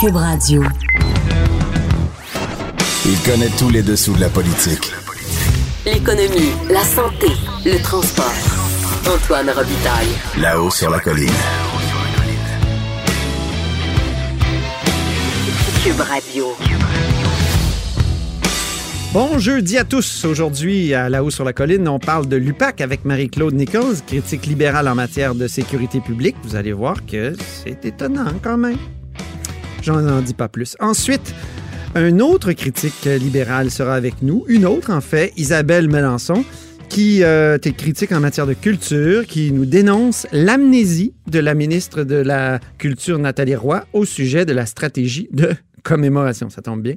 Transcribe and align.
Cube 0.00 0.14
Radio. 0.14 0.62
Il 3.04 3.18
connaît 3.22 3.50
tous 3.58 3.68
les 3.68 3.82
dessous 3.82 4.12
de 4.12 4.20
la 4.20 4.28
politique. 4.28 4.92
L'économie, 5.84 6.52
la 6.70 6.84
santé, 6.84 7.26
le 7.64 7.82
transport. 7.82 8.32
Antoine 9.12 9.50
Robitaille. 9.50 10.08
Là-haut 10.40 10.70
sur 10.70 10.90
la 10.90 11.00
colline. 11.00 11.28
Cube 15.82 16.00
Radio. 16.00 16.46
Bon 19.12 19.38
jeudi 19.40 19.78
à 19.78 19.84
tous. 19.84 20.24
Aujourd'hui, 20.24 20.94
à 20.94 21.08
La 21.08 21.24
Haut 21.24 21.30
sur 21.30 21.44
la 21.44 21.52
Colline, 21.52 21.88
on 21.88 21.98
parle 21.98 22.28
de 22.28 22.36
l'UPAC 22.36 22.82
avec 22.82 23.04
Marie-Claude 23.04 23.54
Nichols, 23.54 23.96
critique 24.06 24.46
libérale 24.46 24.86
en 24.86 24.94
matière 24.94 25.34
de 25.34 25.48
sécurité 25.48 26.00
publique. 26.00 26.36
Vous 26.44 26.54
allez 26.54 26.72
voir 26.72 27.04
que 27.04 27.32
c'est 27.64 27.84
étonnant 27.84 28.32
quand 28.42 28.58
même. 28.58 28.76
J'en 29.88 30.06
en 30.06 30.20
dis 30.20 30.34
pas 30.34 30.50
plus. 30.50 30.76
Ensuite, 30.80 31.34
un 31.94 32.18
autre 32.20 32.52
critique 32.52 33.06
libéral 33.06 33.70
sera 33.70 33.94
avec 33.94 34.20
nous. 34.20 34.44
Une 34.46 34.66
autre, 34.66 34.90
en 34.92 35.00
fait, 35.00 35.32
Isabelle 35.38 35.88
Melançon, 35.88 36.44
qui 36.90 37.24
euh, 37.24 37.56
est 37.56 37.72
critique 37.72 38.12
en 38.12 38.20
matière 38.20 38.46
de 38.46 38.52
culture, 38.52 39.24
qui 39.24 39.50
nous 39.50 39.64
dénonce 39.64 40.26
l'amnésie 40.30 41.14
de 41.26 41.38
la 41.38 41.54
ministre 41.54 42.04
de 42.04 42.16
la 42.16 42.60
Culture, 42.76 43.18
Nathalie 43.18 43.56
Roy, 43.56 43.82
au 43.94 44.04
sujet 44.04 44.44
de 44.44 44.52
la 44.52 44.66
stratégie 44.66 45.30
de 45.32 45.54
commémoration. 45.84 46.50
Ça 46.50 46.60
tombe 46.60 46.82
bien. 46.82 46.96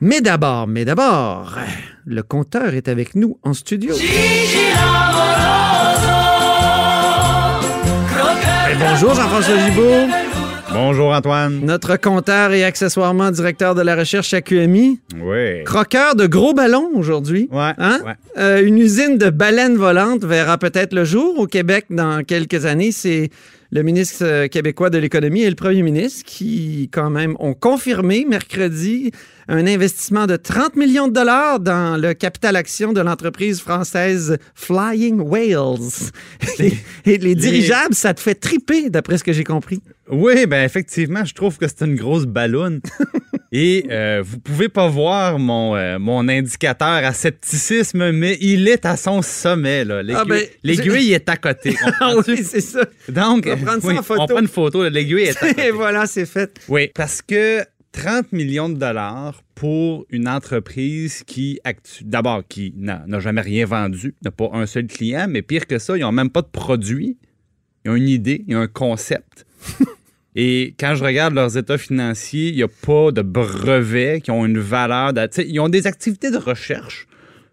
Mais 0.00 0.22
d'abord, 0.22 0.66
mais 0.66 0.86
d'abord, 0.86 1.58
le 2.06 2.22
compteur 2.22 2.72
est 2.72 2.88
avec 2.88 3.14
nous 3.14 3.38
en 3.42 3.52
studio. 3.52 3.94
Bonjour 8.78 9.14
Jean-François 9.14 9.58
Gibault, 9.58 10.06
Bonjour 10.78 11.14
Antoine. 11.14 11.60
notre 11.64 11.96
compteur 11.96 12.52
et 12.52 12.62
accessoirement 12.62 13.30
directeur 13.30 13.74
de 13.74 13.80
la 13.80 13.96
recherche 13.96 14.34
à 14.34 14.42
QMI. 14.42 15.00
Oui. 15.22 15.64
Croqueur 15.64 16.14
de 16.14 16.26
gros 16.26 16.52
ballons 16.52 16.90
aujourd'hui. 16.94 17.48
Ouais. 17.50 17.72
Hein? 17.78 18.00
ouais. 18.04 18.12
Euh, 18.36 18.62
une 18.62 18.76
usine 18.76 19.16
de 19.16 19.30
baleines 19.30 19.76
volantes 19.76 20.22
verra 20.24 20.58
peut-être 20.58 20.92
le 20.92 21.06
jour 21.06 21.38
au 21.38 21.46
Québec 21.46 21.86
dans 21.88 22.22
quelques 22.24 22.66
années. 22.66 22.92
C'est 22.92 23.30
le 23.70 23.82
ministre 23.82 24.22
euh, 24.22 24.48
québécois 24.48 24.90
de 24.90 24.98
l'économie 24.98 25.40
et 25.44 25.48
le 25.48 25.56
premier 25.56 25.80
ministre 25.80 26.24
qui, 26.26 26.90
quand 26.92 27.08
même, 27.08 27.36
ont 27.38 27.54
confirmé 27.54 28.26
mercredi 28.28 29.12
un 29.48 29.66
investissement 29.66 30.26
de 30.26 30.36
30 30.36 30.76
millions 30.76 31.08
de 31.08 31.14
dollars 31.14 31.58
dans 31.58 31.98
le 31.98 32.12
capital 32.12 32.54
action 32.54 32.92
de 32.92 33.00
l'entreprise 33.00 33.62
française 33.62 34.36
Flying 34.54 35.20
Whales. 35.20 36.10
et, 36.58 36.74
et 37.06 37.16
les 37.16 37.34
dirigeables, 37.34 37.94
ça 37.94 38.12
te 38.12 38.20
fait 38.20 38.34
triper, 38.34 38.90
d'après 38.90 39.16
ce 39.16 39.24
que 39.24 39.32
j'ai 39.32 39.44
compris. 39.44 39.80
Oui, 40.10 40.46
ben 40.46 40.64
effectivement, 40.64 41.24
je 41.24 41.34
trouve 41.34 41.58
que 41.58 41.66
c'est 41.66 41.84
une 41.84 41.96
grosse 41.96 42.26
ballonne. 42.26 42.80
Et 43.52 43.86
euh, 43.90 44.22
vous 44.24 44.38
pouvez 44.38 44.68
pas 44.68 44.88
voir 44.88 45.38
mon, 45.38 45.76
euh, 45.76 45.98
mon 45.98 46.28
indicateur 46.28 46.88
à 46.88 47.12
scepticisme, 47.12 48.10
mais 48.10 48.36
il 48.40 48.68
est 48.68 48.84
à 48.84 48.96
son 48.96 49.22
sommet. 49.22 49.84
là. 49.84 50.02
L'aiguille 50.02 50.16
Ah, 50.20 50.24
ben, 50.64 51.12
est 51.12 51.28
à 51.28 51.36
côté. 51.36 51.74
Ah 52.00 52.14
oui, 52.26 52.42
c'est 52.44 52.60
ça. 52.60 52.84
Donc, 53.08 53.48
On 53.50 53.80
ça 53.80 53.88
oui, 53.88 53.94
on 53.98 54.26
prend 54.26 54.40
une 54.40 54.48
photo. 54.48 54.88
L'aiguille 54.88 55.22
est 55.22 55.42
à 55.42 55.46
côté. 55.48 55.66
Et 55.68 55.70
voilà, 55.70 56.06
c'est 56.06 56.26
fait. 56.26 56.60
Oui, 56.68 56.90
parce 56.94 57.22
que 57.22 57.62
30 57.92 58.32
millions 58.32 58.68
de 58.68 58.74
dollars 58.78 59.42
pour 59.54 60.04
une 60.10 60.28
entreprise 60.28 61.22
qui, 61.24 61.58
d'abord, 62.02 62.42
qui 62.46 62.74
n'a 62.76 63.04
n'a 63.06 63.20
jamais 63.20 63.40
rien 63.40 63.64
vendu, 63.64 64.14
n'a 64.22 64.30
pas 64.32 64.50
un 64.52 64.66
seul 64.66 64.86
client, 64.86 65.26
mais 65.28 65.40
pire 65.42 65.66
que 65.66 65.78
ça, 65.78 65.96
ils 65.96 66.00
n'ont 66.00 66.12
même 66.12 66.30
pas 66.30 66.42
de 66.42 66.48
produit. 66.48 67.16
Ils 67.84 67.90
ont 67.90 67.94
une 67.94 68.08
idée, 68.08 68.44
ils 68.48 68.56
ont 68.56 68.60
un 68.60 68.66
concept. 68.66 69.46
Et 70.38 70.74
quand 70.78 70.94
je 70.94 71.02
regarde 71.02 71.34
leurs 71.34 71.56
états 71.56 71.78
financiers, 71.78 72.50
il 72.50 72.56
n'y 72.56 72.62
a 72.62 72.68
pas 72.68 73.10
de 73.10 73.22
brevets 73.22 74.20
qui 74.20 74.30
ont 74.30 74.44
une 74.44 74.58
valeur. 74.58 75.12
de- 75.14 75.28
ils 75.46 75.58
ont 75.60 75.68
des 75.70 75.86
activités 75.86 76.30
de 76.30 76.36
recherche 76.36 77.06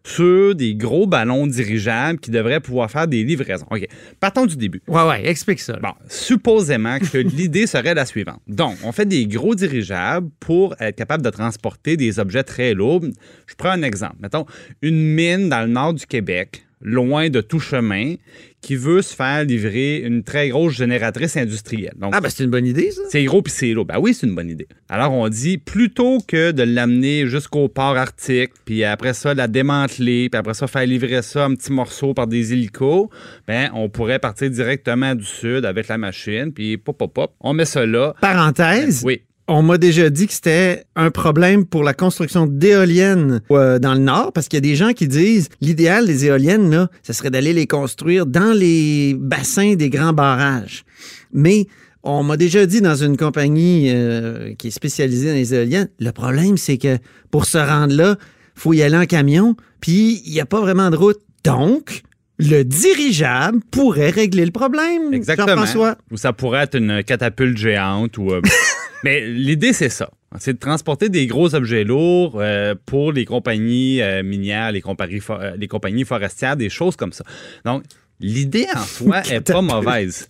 sur 0.05 0.53
des 0.53 0.75
gros 0.75 1.07
ballons 1.07 1.47
dirigeables 1.47 2.19
qui 2.19 2.29
devraient 2.29 2.59
pouvoir 2.59 2.91
faire 2.91 3.07
des 3.07 3.23
livraisons. 3.23 3.65
OK, 3.71 3.87
partons 4.19 4.45
du 4.45 4.57
début. 4.57 4.81
Ouais, 4.89 5.07
ouais, 5.07 5.25
explique 5.29 5.61
ça. 5.61 5.77
Bon, 5.81 5.93
supposément 6.09 6.99
que 6.99 7.17
l'idée 7.37 7.67
serait 7.67 7.93
la 7.93 8.05
suivante. 8.05 8.41
Donc, 8.47 8.75
on 8.83 8.91
fait 8.91 9.05
des 9.05 9.25
gros 9.27 9.55
dirigeables 9.55 10.27
pour 10.41 10.75
être 10.81 10.97
capable 10.97 11.23
de 11.23 11.29
transporter 11.29 11.95
des 11.95 12.19
objets 12.19 12.43
très 12.43 12.73
lourds. 12.73 12.99
Je 13.47 13.55
prends 13.55 13.69
un 13.69 13.81
exemple. 13.83 14.17
Mettons, 14.19 14.45
une 14.81 15.01
mine 15.13 15.47
dans 15.47 15.61
le 15.61 15.67
nord 15.71 15.93
du 15.93 16.05
Québec, 16.05 16.62
loin 16.83 17.29
de 17.29 17.41
tout 17.41 17.59
chemin, 17.59 18.15
qui 18.61 18.75
veut 18.77 19.01
se 19.01 19.13
faire 19.13 19.43
livrer 19.43 19.97
une 19.97 20.23
très 20.23 20.49
grosse 20.49 20.73
génératrice 20.73 21.35
industrielle. 21.35 21.93
Donc, 21.97 22.13
Ah, 22.15 22.21
ben 22.21 22.29
c'est 22.29 22.43
une 22.45 22.49
bonne 22.49 22.65
idée, 22.65 22.91
ça. 22.91 23.01
c'est 23.09 23.23
gros 23.25 23.41
puis 23.41 23.51
c'est 23.51 23.73
lourd. 23.73 23.85
Ben 23.85 23.99
oui, 23.99 24.13
c'est 24.13 24.25
une 24.27 24.35
bonne 24.35 24.49
idée. 24.49 24.67
Alors, 24.87 25.11
on 25.11 25.27
dit, 25.27 25.57
plutôt 25.57 26.19
que 26.25 26.51
de 26.51 26.63
l'amener 26.63 27.27
jusqu'au 27.27 27.67
port 27.67 27.97
arctique, 27.97 28.51
puis 28.63 28.83
après 28.85 29.13
ça, 29.13 29.33
la 29.33 29.47
démanteler, 29.49 30.29
puis 30.29 30.37
après 30.37 30.53
ça, 30.53 30.67
faire 30.67 30.85
livrer 30.85 31.21
ça 31.21 31.47
en 31.47 31.55
petits 31.55 31.73
morceaux 31.73 32.13
par 32.13 32.27
des 32.27 32.53
hélicos, 32.53 33.09
ben, 33.47 33.69
on 33.73 33.89
pourrait 33.89 34.19
partir 34.19 34.49
directement 34.49 35.13
du 35.15 35.25
sud 35.25 35.65
avec 35.65 35.87
la 35.89 35.97
machine, 35.97 36.53
puis 36.53 36.77
pop, 36.77 36.97
pop, 36.97 37.13
pop, 37.13 37.33
on 37.41 37.53
met 37.53 37.65
ça 37.65 37.85
là. 37.85 38.13
Parenthèse, 38.21 39.03
Oui. 39.05 39.21
On 39.47 39.61
m'a 39.61 39.77
déjà 39.77 40.09
dit 40.09 40.27
que 40.27 40.33
c'était 40.33 40.85
un 40.95 41.11
problème 41.11 41.65
pour 41.65 41.83
la 41.83 41.93
construction 41.93 42.45
d'éoliennes 42.45 43.41
euh, 43.51 43.77
dans 43.77 43.93
le 43.93 43.99
Nord, 43.99 44.31
parce 44.31 44.47
qu'il 44.47 44.57
y 44.57 44.65
a 44.65 44.69
des 44.69 44.75
gens 44.75 44.93
qui 44.93 45.07
disent 45.07 45.49
l'idéal 45.59 46.05
des 46.07 46.25
éoliennes, 46.25 46.69
là, 46.71 46.89
ce 47.03 47.13
serait 47.13 47.29
d'aller 47.29 47.53
les 47.53 47.67
construire 47.67 48.25
dans 48.25 48.53
les 48.57 49.15
bassins 49.17 49.73
des 49.75 49.89
grands 49.89 50.13
barrages. 50.13 50.85
Mais 51.33 51.67
on 52.03 52.23
m'a 52.23 52.37
déjà 52.37 52.65
dit 52.65 52.81
dans 52.81 52.95
une 52.95 53.17
compagnie 53.17 53.89
euh, 53.91 54.53
qui 54.55 54.67
est 54.67 54.71
spécialisée 54.71 55.27
dans 55.29 55.35
les 55.35 55.53
éoliennes, 55.53 55.89
le 55.99 56.11
problème, 56.11 56.57
c'est 56.57 56.77
que 56.77 56.97
pour 57.31 57.45
se 57.45 57.57
rendre 57.57 57.95
là, 57.95 58.17
faut 58.55 58.73
y 58.73 58.81
aller 58.81 58.97
en 58.97 59.05
camion, 59.05 59.55
puis 59.81 60.21
il 60.25 60.31
n'y 60.31 60.39
a 60.39 60.45
pas 60.45 60.61
vraiment 60.61 60.89
de 60.89 60.95
route. 60.95 61.19
Donc, 61.43 62.03
le 62.39 62.63
dirigeable 62.63 63.59
pourrait 63.71 64.09
régler 64.09 64.45
le 64.45 64.51
problème. 64.51 65.13
Exactement. 65.13 65.47
Jean-François. 65.49 65.97
Ou 66.11 66.17
ça 66.17 66.31
pourrait 66.33 66.63
être 66.63 66.75
une 66.77 67.03
catapulte 67.03 67.57
géante. 67.57 68.17
ou. 68.17 68.31
euh, 68.31 68.41
Mais 69.03 69.21
l'idée, 69.27 69.73
c'est 69.73 69.89
ça. 69.89 70.09
C'est 70.39 70.53
de 70.53 70.59
transporter 70.59 71.09
des 71.09 71.27
gros 71.27 71.53
objets 71.53 71.83
lourds 71.83 72.37
euh, 72.37 72.73
pour 72.85 73.11
les 73.11 73.25
compagnies 73.25 74.01
euh, 74.01 74.23
minières, 74.23 74.71
les 74.71 74.81
euh, 74.87 75.55
les 75.57 75.67
compagnies 75.67 76.05
forestières, 76.05 76.55
des 76.55 76.69
choses 76.69 76.95
comme 76.95 77.13
ça. 77.13 77.23
Donc, 77.65 77.83
l'idée 78.19 78.65
en 78.75 78.81
soi 78.83 79.21
est 79.29 79.41
pas 79.41 79.61
mauvaise. 79.61 80.27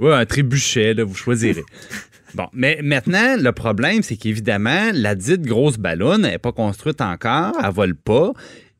Oui, 0.00 0.12
un 0.12 0.26
trébuchet, 0.26 0.94
là, 0.94 1.04
vous 1.04 1.16
choisirez. 1.16 1.64
Bon, 2.34 2.46
mais 2.52 2.80
maintenant, 2.82 3.36
le 3.38 3.52
problème, 3.52 4.02
c'est 4.02 4.16
qu'évidemment, 4.18 4.90
la 4.92 5.14
dite 5.14 5.40
grosse 5.40 5.78
ballonne 5.78 6.22
n'est 6.22 6.38
pas 6.38 6.52
construite 6.52 7.00
encore, 7.00 7.54
elle 7.64 7.72
vole 7.72 7.94
pas. 7.94 8.32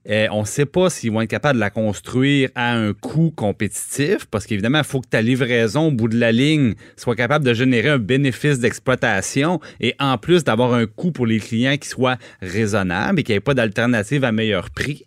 Euh, 0.08 0.26
on 0.30 0.40
ne 0.40 0.46
sait 0.46 0.66
pas 0.66 0.88
s'ils 0.90 1.12
vont 1.12 1.20
être 1.20 1.30
capables 1.30 1.56
de 1.56 1.60
la 1.60 1.70
construire 1.70 2.50
à 2.54 2.72
un 2.74 2.92
coût 2.94 3.30
compétitif, 3.34 4.26
parce 4.30 4.46
qu'évidemment, 4.46 4.78
il 4.78 4.84
faut 4.84 5.00
que 5.00 5.08
ta 5.08 5.20
livraison 5.20 5.88
au 5.88 5.90
bout 5.90 6.08
de 6.08 6.18
la 6.18 6.32
ligne 6.32 6.74
soit 6.96 7.16
capable 7.16 7.44
de 7.44 7.52
générer 7.52 7.90
un 7.90 7.98
bénéfice 7.98 8.58
d'exploitation 8.58 9.60
et 9.80 9.94
en 9.98 10.16
plus 10.16 10.44
d'avoir 10.44 10.72
un 10.72 10.86
coût 10.86 11.12
pour 11.12 11.26
les 11.26 11.40
clients 11.40 11.76
qui 11.76 11.88
soit 11.88 12.16
raisonnable 12.40 13.20
et 13.20 13.22
qu'il 13.22 13.34
n'y 13.34 13.38
ait 13.38 13.40
pas 13.40 13.54
d'alternative 13.54 14.24
à 14.24 14.32
meilleur 14.32 14.70
prix. 14.70 15.04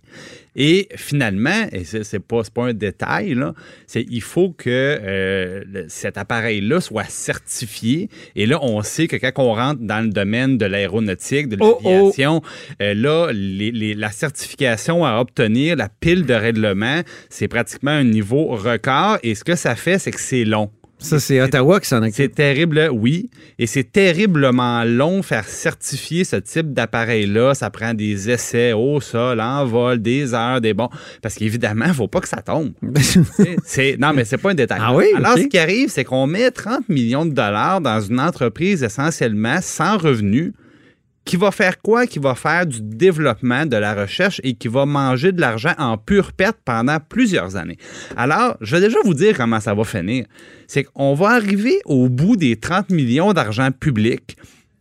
Et 0.55 0.89
finalement, 0.97 1.67
et 1.71 1.85
c'est 1.85 2.19
pas, 2.19 2.41
pas 2.53 2.65
un 2.65 2.73
détail, 2.73 3.35
là, 3.35 3.53
c'est 3.87 4.05
il 4.09 4.21
faut 4.21 4.49
que 4.51 4.69
euh, 4.69 5.63
le- 5.71 5.85
cet 5.87 6.17
appareil-là 6.17 6.81
soit 6.81 7.09
certifié. 7.09 8.09
Et 8.35 8.45
là, 8.45 8.59
on 8.61 8.81
sait 8.81 9.07
que 9.07 9.15
quand 9.15 9.31
on 9.37 9.53
rentre 9.53 9.79
dans 9.81 10.01
le 10.01 10.09
domaine 10.09 10.57
de 10.57 10.65
l'aéronautique, 10.65 11.47
de 11.47 11.57
Oh, 11.61 11.79
oh. 11.83 11.89
l'aviation, 11.89 12.41
euh, 12.81 12.93
là, 12.93 13.31
les- 13.33 13.71
les- 13.71 13.93
la 13.93 14.11
certification 14.11 15.05
à 15.05 15.19
obtenir, 15.21 15.75
la 15.77 15.87
pile 15.87 16.25
de 16.25 16.33
règlement, 16.33 17.01
c'est 17.29 17.47
pratiquement 17.47 17.91
un 17.91 18.03
niveau 18.03 18.47
record. 18.47 19.19
Et 19.23 19.35
ce 19.35 19.43
que 19.45 19.55
ça 19.55 19.75
fait, 19.75 19.99
c'est 19.99 20.11
que 20.11 20.19
c'est 20.19 20.43
long. 20.43 20.69
Ça, 21.01 21.19
c'est 21.19 21.41
Ottawa 21.41 21.79
qui 21.79 21.87
s'en 21.89 21.97
occupe. 22.01 22.13
C'est 22.15 22.33
terrible, 22.35 22.89
oui. 22.93 23.29
Et 23.57 23.65
c'est 23.67 23.83
terriblement 23.91 24.83
long 24.83 25.23
faire 25.23 25.47
certifier 25.47 26.23
ce 26.23 26.35
type 26.35 26.73
d'appareil-là. 26.73 27.53
Ça 27.55 27.69
prend 27.69 27.93
des 27.93 28.29
essais 28.29 28.71
au 28.73 29.01
sol, 29.01 29.41
en 29.41 29.65
vol, 29.65 29.99
des 30.01 30.33
heures, 30.33 30.61
des 30.61 30.73
bons. 30.73 30.89
Parce 31.21 31.35
qu'évidemment, 31.35 31.85
il 31.85 31.89
ne 31.89 31.93
faut 31.93 32.07
pas 32.07 32.21
que 32.21 32.27
ça 32.27 32.41
tombe. 32.41 32.71
C'est- 33.65 33.97
non, 33.99 34.13
mais 34.13 34.25
c'est 34.25 34.37
pas 34.37 34.51
un 34.51 34.55
détail. 34.55 34.79
Ah 34.81 34.95
oui? 34.95 35.05
Alors, 35.15 35.37
ce 35.37 35.43
qui 35.47 35.57
arrive, 35.57 35.89
c'est 35.89 36.03
qu'on 36.03 36.27
met 36.27 36.49
30 36.51 36.87
millions 36.89 37.25
de 37.25 37.33
dollars 37.33 37.81
dans 37.81 37.99
une 37.99 38.19
entreprise 38.19 38.83
essentiellement 38.83 39.59
sans 39.61 39.97
revenus 39.97 40.53
qui 41.31 41.37
va 41.37 41.51
faire 41.51 41.81
quoi? 41.81 42.07
Qui 42.07 42.19
va 42.19 42.35
faire 42.35 42.65
du 42.65 42.81
développement, 42.81 43.65
de 43.65 43.77
la 43.77 43.95
recherche 43.95 44.41
et 44.43 44.53
qui 44.53 44.67
va 44.67 44.85
manger 44.85 45.31
de 45.31 45.39
l'argent 45.39 45.71
en 45.77 45.97
pure 45.97 46.33
perte 46.33 46.57
pendant 46.65 46.97
plusieurs 46.99 47.55
années. 47.55 47.77
Alors, 48.17 48.57
je 48.59 48.75
vais 48.75 48.81
déjà 48.81 48.97
vous 49.05 49.13
dire 49.13 49.37
comment 49.37 49.61
ça 49.61 49.73
va 49.73 49.85
finir. 49.85 50.25
C'est 50.67 50.83
qu'on 50.83 51.13
va 51.13 51.29
arriver 51.29 51.79
au 51.85 52.09
bout 52.09 52.35
des 52.35 52.57
30 52.57 52.89
millions 52.89 53.31
d'argent 53.31 53.71
public 53.71 54.35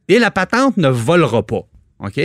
et 0.08 0.18
la 0.18 0.32
patente 0.32 0.76
ne 0.76 0.88
volera 0.88 1.46
pas. 1.46 1.68
OK? 2.00 2.20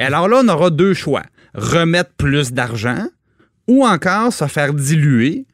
Alors 0.00 0.26
là, 0.26 0.40
on 0.42 0.48
aura 0.48 0.70
deux 0.70 0.92
choix. 0.92 1.22
Remettre 1.54 2.10
plus 2.16 2.50
d'argent 2.50 3.06
ou 3.68 3.86
encore 3.86 4.32
se 4.32 4.48
faire 4.48 4.74
diluer 4.74 5.46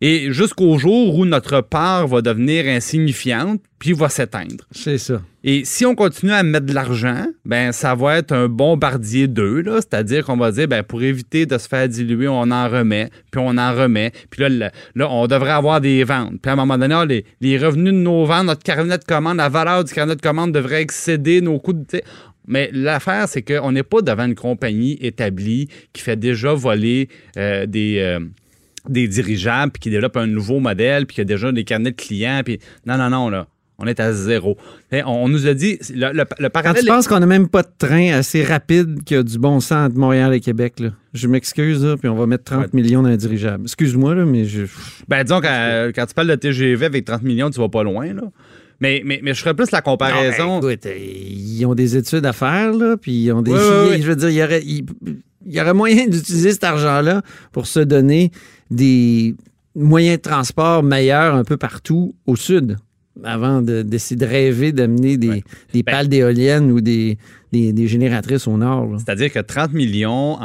et 0.00 0.32
jusqu'au 0.32 0.78
jour 0.78 1.18
où 1.18 1.24
notre 1.24 1.60
part 1.60 2.06
va 2.06 2.22
devenir 2.22 2.66
insignifiante, 2.66 3.60
puis 3.80 3.92
va 3.92 4.08
s'éteindre. 4.08 4.64
C'est 4.70 4.98
ça. 4.98 5.20
Et 5.50 5.64
si 5.64 5.86
on 5.86 5.94
continue 5.94 6.32
à 6.32 6.42
mettre 6.42 6.66
de 6.66 6.74
l'argent, 6.74 7.24
ben 7.46 7.72
ça 7.72 7.94
va 7.94 8.18
être 8.18 8.32
un 8.32 8.50
bombardier 8.50 9.28
d'eux, 9.28 9.64
c'est-à-dire 9.76 10.26
qu'on 10.26 10.36
va 10.36 10.52
dire, 10.52 10.68
ben 10.68 10.82
pour 10.82 11.02
éviter 11.02 11.46
de 11.46 11.56
se 11.56 11.66
faire 11.66 11.88
diluer, 11.88 12.28
on 12.28 12.50
en 12.50 12.68
remet, 12.68 13.08
puis 13.30 13.40
on 13.42 13.56
en 13.56 13.74
remet, 13.74 14.12
puis 14.28 14.42
là, 14.42 14.70
là 14.94 15.08
on 15.10 15.26
devrait 15.26 15.52
avoir 15.52 15.80
des 15.80 16.04
ventes. 16.04 16.34
Puis 16.42 16.50
à 16.50 16.52
un 16.52 16.56
moment 16.56 16.76
donné, 16.76 16.94
ah, 16.94 17.06
les, 17.40 17.56
revenus 17.56 17.94
de 17.94 17.98
nos 17.98 18.26
ventes, 18.26 18.44
notre 18.44 18.62
carnet 18.62 18.98
de 18.98 19.04
commande, 19.04 19.38
la 19.38 19.48
valeur 19.48 19.84
du 19.84 19.94
carnet 19.94 20.16
de 20.16 20.20
commande 20.20 20.52
devrait 20.52 20.82
excéder 20.82 21.40
nos 21.40 21.58
coûts 21.58 21.72
de... 21.72 22.02
Mais 22.46 22.68
l'affaire, 22.74 23.26
c'est 23.26 23.40
qu'on 23.40 23.72
n'est 23.72 23.82
pas 23.82 24.02
devant 24.02 24.26
une 24.26 24.34
compagnie 24.34 24.98
établie 25.00 25.70
qui 25.94 26.02
fait 26.02 26.16
déjà 26.16 26.52
voler 26.52 27.08
euh, 27.38 27.64
des... 27.64 28.00
Euh, 28.00 28.20
des 28.86 29.08
dirigeables, 29.08 29.72
puis 29.72 29.80
qui 29.80 29.90
développent 29.90 30.16
un 30.16 30.26
nouveau 30.26 30.60
modèle, 30.60 31.04
puis 31.04 31.16
qui 31.16 31.20
a 31.20 31.24
déjà 31.24 31.52
des 31.52 31.64
carnets 31.64 31.90
de 31.90 31.96
clients, 31.96 32.40
puis 32.42 32.58
non, 32.86 32.96
non, 32.96 33.10
non, 33.10 33.28
là. 33.28 33.46
On 33.80 33.86
est 33.86 34.00
à 34.00 34.12
zéro. 34.12 34.56
On, 34.92 35.28
nous 35.28 35.46
a 35.46 35.54
dit. 35.54 35.78
Le, 35.94 36.12
le, 36.12 36.48
Quand 36.48 36.74
tu 36.74 36.84
penses 36.84 37.06
qu'on 37.06 37.20
n'a 37.20 37.26
même 37.26 37.48
pas 37.48 37.62
de 37.62 37.68
train 37.78 38.12
assez 38.12 38.42
rapide 38.42 39.04
qui 39.04 39.14
a 39.14 39.22
du 39.22 39.38
bon 39.38 39.60
sens 39.60 39.90
entre 39.90 39.96
Montréal 39.96 40.34
et 40.34 40.40
Québec, 40.40 40.80
là. 40.80 40.88
je 41.14 41.28
m'excuse, 41.28 41.86
puis 42.00 42.08
on 42.08 42.16
va 42.16 42.26
mettre 42.26 42.42
30 42.42 42.74
millions 42.74 43.02
dans 43.02 43.10
un 43.10 43.16
dirigeable. 43.16 43.62
Excuse-moi, 43.64 44.16
là, 44.16 44.24
mais 44.24 44.46
je. 44.46 44.62
Ben, 45.06 45.22
disons, 45.22 45.40
quand, 45.40 45.90
quand, 45.94 46.06
tu 46.06 46.14
parles 46.14 46.26
de 46.26 46.34
TGV 46.34 46.86
avec 46.86 47.04
30 47.04 47.22
millions, 47.22 47.50
tu 47.50 47.60
vas 47.60 47.68
pas 47.68 47.84
loin, 47.84 48.12
là. 48.12 48.22
Mais, 48.80 49.02
mais, 49.04 49.20
mais 49.22 49.32
je 49.32 49.40
ferais 49.40 49.54
plus 49.54 49.70
la 49.70 49.80
comparaison. 49.80 50.60
écoute, 50.60 50.88
ils 50.96 51.64
ont 51.64 51.74
des 51.76 51.96
études 51.96 52.26
à 52.26 52.32
faire, 52.32 52.72
là, 52.72 52.96
puis 52.96 53.12
ils 53.12 53.32
ont 53.32 53.42
des. 53.42 53.52
Je 53.52 54.08
veux 54.08 54.16
dire, 54.16 54.30
il 54.30 54.36
y 54.36 54.42
aurait, 54.42 54.62
il, 54.64 54.86
y 55.46 55.60
aurait 55.60 55.74
moyen 55.74 56.06
d'utiliser 56.08 56.50
cet 56.50 56.64
argent-là 56.64 57.22
pour 57.52 57.68
se 57.68 57.78
donner 57.78 58.32
des 58.72 59.36
moyens 59.76 60.16
de 60.16 60.22
transport 60.22 60.82
meilleurs 60.82 61.36
un 61.36 61.44
peu 61.44 61.56
partout 61.56 62.16
au 62.26 62.34
sud 62.34 62.76
avant 63.24 63.62
d'essayer 63.62 64.16
de, 64.16 64.26
rêver 64.26 64.72
d'amener 64.72 65.16
des, 65.16 65.44
des 65.72 65.82
ben 65.82 65.92
pales 65.92 66.08
d'éoliennes 66.08 66.70
ou 66.70 66.80
des, 66.80 67.18
des, 67.52 67.88
génératrices 67.88 68.46
au 68.46 68.56
nord. 68.56 68.96
C'est-à-dire 68.98 69.32
que 69.32 69.38
30 69.38 69.72
millions 69.72 70.38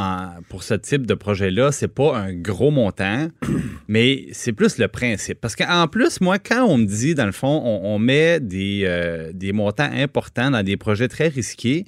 pour 0.49 0.63
ce 0.63 0.73
type 0.73 1.05
de 1.05 1.13
projet-là, 1.13 1.71
c'est 1.71 1.87
pas 1.87 2.17
un 2.17 2.33
gros 2.33 2.71
montant, 2.71 3.27
mais 3.87 4.25
c'est 4.31 4.53
plus 4.53 4.77
le 4.77 4.87
principe. 4.87 5.39
Parce 5.41 5.55
qu'en 5.55 5.87
plus, 5.87 6.21
moi, 6.21 6.39
quand 6.39 6.65
on 6.65 6.77
me 6.77 6.85
dit, 6.85 7.15
dans 7.15 7.25
le 7.25 7.31
fond, 7.31 7.61
on, 7.63 7.99
met 7.99 8.39
des, 8.39 8.83
euh, 8.85 9.31
des 9.33 9.51
montants 9.51 9.89
importants 9.93 10.51
dans 10.51 10.63
des 10.63 10.77
projets 10.77 11.07
très 11.07 11.27
risqués, 11.27 11.85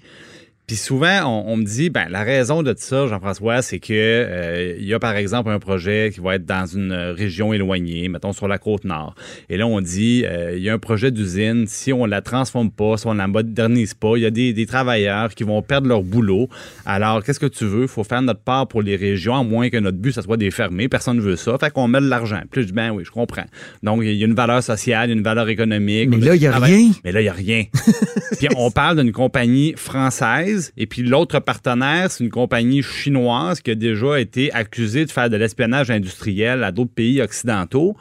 puis 0.67 0.77
souvent, 0.77 1.43
on, 1.45 1.57
me 1.57 1.63
dit, 1.63 1.91
ben 1.91 2.07
la 2.09 2.23
raison 2.23 2.63
de 2.63 2.73
ça, 2.75 3.05
Jean-François, 3.05 3.61
c'est 3.61 3.77
que 3.77 3.93
euh, 3.93 4.75
il 4.79 4.85
y 4.85 4.95
a 4.95 4.99
par 4.99 5.15
exemple 5.15 5.51
un 5.51 5.59
projet 5.59 6.09
qui 6.11 6.21
va 6.21 6.35
être 6.35 6.45
dans 6.45 6.65
une 6.65 6.91
région 6.91 7.53
éloignée, 7.53 8.09
mettons 8.09 8.33
sur 8.33 8.47
la 8.47 8.57
côte 8.57 8.83
nord. 8.83 9.13
Et 9.49 9.57
là, 9.57 9.67
on 9.67 9.79
dit, 9.79 10.23
euh, 10.25 10.55
il 10.57 10.63
y 10.63 10.69
a 10.71 10.73
un 10.73 10.79
projet 10.79 11.11
d'usine, 11.11 11.65
si 11.67 11.93
on 11.93 12.07
la 12.07 12.21
transforme 12.21 12.71
pas, 12.71 12.97
si 12.97 13.05
on 13.05 13.13
la 13.13 13.27
modernise 13.27 13.93
pas, 13.93 14.13
il 14.15 14.23
y 14.23 14.25
a 14.25 14.31
des, 14.31 14.65
travailleurs 14.65 15.35
qui 15.35 15.43
vont 15.43 15.61
perdre 15.61 15.87
leur 15.87 16.01
boulot. 16.01 16.49
Alors, 16.87 17.23
qu'est-ce 17.23 17.39
que 17.39 17.45
tu 17.45 17.65
veux? 17.65 17.83
Il 17.83 17.87
faut 17.87 18.03
faire 18.03 18.23
notre 18.23 18.41
part 18.41 18.67
pour 18.67 18.81
les 18.81 18.95
régions, 18.95 19.35
à 19.35 19.43
moins 19.43 19.69
que 19.69 19.77
notre 19.77 19.99
but, 19.99 20.13
ça 20.13 20.23
soit 20.23 20.37
des 20.37 20.49
fermés. 20.49 20.89
Personne 20.89 21.17
ne 21.17 21.21
veut 21.21 21.35
ça. 21.35 21.55
Fait 21.59 21.71
qu'on 21.71 21.87
met 21.87 22.01
de 22.01 22.07
l'argent. 22.07 22.41
Plus 22.49 22.63
je 22.63 22.67
dis, 22.67 22.73
ben 22.73 22.89
oui, 22.89 23.03
je 23.05 23.11
comprends. 23.11 23.45
Donc, 23.83 24.01
il 24.03 24.15
y 24.15 24.23
a 24.23 24.25
une 24.25 24.33
valeur 24.33 24.63
sociale, 24.63 25.11
une 25.11 25.21
valeur 25.21 25.47
économique. 25.47 26.09
Mais 26.09 26.17
là, 26.17 26.33
il 26.33 26.39
n'y 26.39 26.47
a 26.47 26.57
rien. 26.57 26.89
Mais 27.03 27.11
là, 27.11 27.21
il 27.21 27.25
n'y 27.25 27.29
a 27.29 27.33
rien. 27.33 27.65
Puis 28.39 28.47
on 28.57 28.71
parle 28.71 28.97
d'une 28.97 29.11
compagnie 29.11 29.75
française 29.77 30.54
et 30.77 30.85
puis 30.87 31.03
l'autre 31.03 31.39
partenaire, 31.39 32.11
c'est 32.11 32.23
une 32.23 32.29
compagnie 32.29 32.83
chinoise 32.83 33.61
qui 33.61 33.71
a 33.71 33.75
déjà 33.75 34.19
été 34.19 34.51
accusée 34.53 35.05
de 35.05 35.11
faire 35.11 35.29
de 35.29 35.37
l'espionnage 35.37 35.91
industriel 35.91 36.63
à 36.63 36.71
d'autres 36.71 36.93
pays 36.93 37.21
occidentaux. 37.21 37.95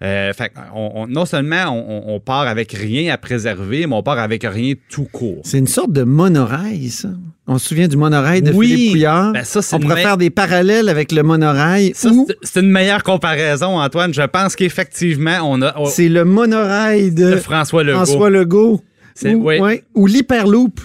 Euh, 0.00 0.32
fait 0.32 0.52
on, 0.76 1.08
non 1.08 1.26
seulement 1.26 1.64
on, 1.74 2.20
part 2.20 2.46
avec 2.46 2.70
rien 2.70 3.12
à 3.12 3.18
préserver, 3.18 3.84
mais 3.88 3.96
on 3.96 4.02
part 4.04 4.20
avec 4.20 4.44
rien 4.44 4.74
tout 4.88 5.08
court. 5.10 5.40
C'est 5.42 5.58
une 5.58 5.66
sorte 5.66 5.92
de 5.92 6.04
monorail, 6.04 6.90
ça. 6.90 7.08
On 7.48 7.58
se 7.58 7.68
souvient 7.68 7.88
du 7.88 7.96
monorail 7.96 8.42
de 8.42 8.52
Philippe 8.52 8.92
Pouillard. 8.92 9.32
Ben 9.32 9.42
ça, 9.42 9.60
on 9.72 9.80
pourrait 9.80 10.02
faire 10.02 10.16
des 10.16 10.30
parallèles 10.30 10.88
avec 10.88 11.10
le 11.10 11.24
monorail. 11.24 11.94
C'est 11.94 12.60
une 12.60 12.70
meilleure 12.70 13.02
comparaison, 13.02 13.80
Antoine. 13.80 14.14
Je 14.14 14.22
pense 14.22 14.54
qu'effectivement, 14.54 15.38
on 15.42 15.62
a. 15.62 15.74
C'est 15.86 16.08
le 16.08 16.24
monorail 16.24 17.10
de, 17.10 17.34
François 17.36 17.82
Legault. 17.82 18.04
François 18.04 18.30
Legault. 18.30 18.82
Ou, 19.24 19.50
ou 19.96 20.06
l'hyperloop 20.06 20.80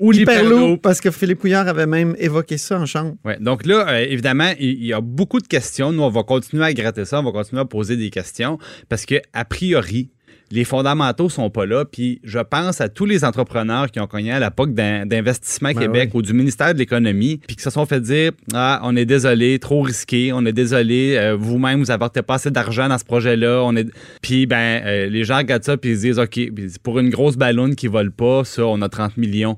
ou 0.00 0.12
l'hyperloop, 0.12 0.80
parce 0.80 1.00
que 1.00 1.10
Philippe 1.10 1.40
Couillard 1.40 1.68
avait 1.68 1.86
même 1.86 2.14
évoqué 2.18 2.58
ça 2.58 2.78
en 2.78 2.86
chambre. 2.86 3.16
Ouais, 3.24 3.38
donc 3.40 3.66
là, 3.66 3.88
euh, 3.88 4.06
évidemment, 4.08 4.52
il 4.58 4.84
y 4.84 4.92
a 4.92 5.00
beaucoup 5.00 5.40
de 5.40 5.46
questions. 5.46 5.92
Nous, 5.92 6.02
on 6.02 6.10
va 6.10 6.22
continuer 6.22 6.64
à 6.64 6.72
gratter 6.72 7.04
ça, 7.04 7.20
on 7.20 7.24
va 7.24 7.32
continuer 7.32 7.60
à 7.60 7.64
poser 7.64 7.96
des 7.96 8.10
questions, 8.10 8.58
parce 8.88 9.06
que 9.06 9.16
a 9.32 9.44
priori, 9.44 10.10
les 10.50 10.64
fondamentaux 10.64 11.28
sont 11.28 11.50
pas 11.50 11.66
là. 11.66 11.84
Puis 11.84 12.20
je 12.24 12.38
pense 12.38 12.80
à 12.80 12.88
tous 12.88 13.04
les 13.04 13.24
entrepreneurs 13.24 13.90
qui 13.90 14.00
ont 14.00 14.06
cogné 14.06 14.32
à 14.32 14.50
POC 14.50 14.74
d'Investissement 14.74 15.72
ben 15.72 15.80
Québec 15.80 16.10
ou 16.14 16.22
du 16.22 16.32
ministère 16.32 16.74
de 16.74 16.78
l'Économie, 16.78 17.40
puis 17.46 17.56
qui 17.56 17.62
se 17.62 17.70
sont 17.70 17.86
fait 17.86 18.00
dire 18.00 18.32
Ah, 18.54 18.80
on 18.84 18.96
est 18.96 19.04
désolé, 19.04 19.58
trop 19.58 19.82
risqué, 19.82 20.32
on 20.32 20.44
est 20.46 20.52
désolé, 20.52 21.16
euh, 21.16 21.36
vous-même, 21.36 21.80
vous 21.80 21.86
n'apportez 21.86 22.22
pas 22.22 22.34
assez 22.34 22.50
d'argent 22.50 22.88
dans 22.88 22.98
ce 22.98 23.04
projet-là. 23.04 23.62
On 23.64 23.76
est... 23.76 23.88
Puis 24.22 24.46
ben, 24.46 24.82
euh, 24.84 25.06
les 25.06 25.24
gens 25.24 25.38
regardent 25.38 25.64
ça, 25.64 25.76
puis 25.76 25.90
ils 25.90 25.96
se 25.96 26.00
disent 26.02 26.18
OK, 26.18 26.40
pour 26.82 26.98
une 26.98 27.10
grosse 27.10 27.36
ballonne 27.36 27.74
qui 27.74 27.86
vole 27.86 28.10
pas, 28.10 28.44
ça, 28.44 28.66
on 28.66 28.80
a 28.82 28.88
30 28.88 29.16
millions. 29.16 29.56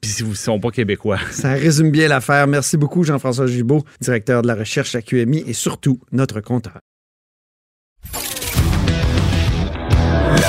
Puis 0.00 0.10
si 0.10 0.22
vous 0.22 0.30
ne 0.30 0.34
sont 0.34 0.60
pas 0.60 0.70
québécois. 0.70 1.18
Ça 1.30 1.54
résume 1.54 1.90
bien 1.90 2.08
l'affaire. 2.08 2.46
Merci 2.46 2.76
beaucoup, 2.76 3.04
Jean-François 3.04 3.46
Gibault, 3.46 3.84
directeur 4.02 4.42
de 4.42 4.46
la 4.46 4.54
recherche 4.54 4.94
à 4.94 5.00
QMI 5.00 5.44
et 5.46 5.54
surtout 5.54 5.98
notre 6.12 6.40
compteur. 6.42 6.80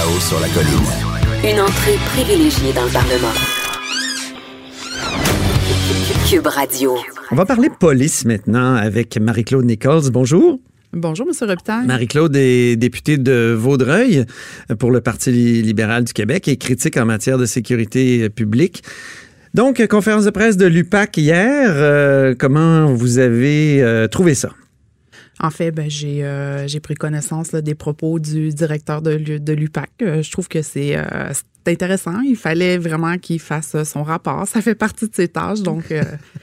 Là-haut 0.06 0.20
sur 0.20 0.40
la 0.40 0.48
colline. 0.50 1.52
Une 1.52 1.60
entrée 1.60 1.96
privilégiée 2.06 2.74
dans 2.74 2.84
le 2.84 2.92
Parlement. 2.92 3.34
Cube 6.30 6.46
Radio. 6.46 6.96
On 7.32 7.36
va 7.36 7.46
parler 7.46 7.70
police 7.80 8.24
maintenant 8.24 8.76
avec 8.76 9.18
Marie-Claude 9.18 9.66
Nichols. 9.66 10.12
Bonjour. 10.12 10.60
Bonjour, 10.94 11.26
M. 11.28 11.48
Robitaille. 11.48 11.88
Marie-Claude 11.88 12.36
est 12.36 12.76
députée 12.76 13.18
de 13.18 13.56
Vaudreuil 13.58 14.26
pour 14.78 14.92
le 14.92 15.02
Parti 15.02 15.32
libéral 15.64 16.04
du 16.04 16.14
Québec 16.14 16.48
et 16.50 16.58
critique 16.58 16.98
en 16.98 17.06
matière 17.06 17.40
de 17.40 17.48
sécurité 17.48 18.30
publique. 18.30 18.84
Donc, 19.56 19.86
conférence 19.88 20.26
de 20.26 20.30
presse 20.30 20.58
de 20.58 20.68
l'UPAC 20.68 21.18
hier. 21.18 21.72
Euh, 21.74 22.36
comment 22.38 22.94
vous 22.94 23.18
avez 23.18 23.82
euh, 23.82 24.08
trouvé 24.08 24.36
ça? 24.36 24.50
En 25.40 25.50
fait, 25.50 25.72
ben, 25.72 25.90
j'ai 25.90 26.20
euh, 26.24 26.68
pris 26.82 26.96
connaissance 26.96 27.52
des 27.52 27.76
propos 27.76 28.20
du 28.20 28.50
directeur 28.50 29.02
de, 29.02 29.18
de 29.18 29.54
l'UPAC. 29.54 29.90
Euh, 30.02 30.22
je 30.22 30.32
trouve 30.32 30.48
que 30.48 30.62
c'est 30.62 30.96
euh, 30.98 31.34
intéressant. 31.68 32.22
Il 32.22 32.38
fallait 32.38 32.78
vraiment 32.78 33.18
qu'il 33.18 33.40
fasse 33.40 33.76
son 33.84 34.04
rapport. 34.04 34.48
Ça 34.48 34.62
fait 34.62 34.76
partie 34.76 35.10
de 35.10 35.16
ses 35.16 35.28
tâches. 35.28 35.62
Donc, 35.62 35.94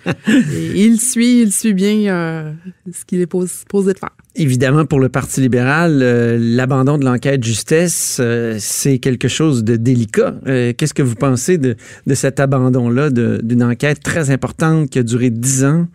il 0.28 1.00
suit, 1.00 1.42
il 1.42 1.52
suit 1.52 1.72
bien 1.72 2.54
ce 2.92 3.04
qu'il 3.06 3.20
est 3.20 3.26
posé 3.26 3.92
de 3.94 3.98
faire. 3.98 4.10
Évidemment, 4.34 4.84
pour 4.84 4.98
le 4.98 5.08
Parti 5.08 5.40
libéral, 5.40 5.98
l'abandon 6.38 6.98
de 6.98 7.04
l'enquête 7.04 7.44
justesse, 7.44 8.20
c'est 8.58 8.98
quelque 8.98 9.28
chose 9.28 9.62
de 9.62 9.76
délicat. 9.76 10.34
Qu'est-ce 10.44 10.94
que 10.94 11.02
vous 11.02 11.14
pensez 11.14 11.56
de, 11.56 11.76
de 12.06 12.14
cet 12.14 12.40
abandon-là 12.40 13.10
d'une 13.10 13.62
enquête 13.62 14.02
très 14.02 14.30
importante 14.30 14.90
qui 14.90 14.98
a 14.98 15.02
duré 15.02 15.30
dix 15.30 15.64
ans? 15.64 15.86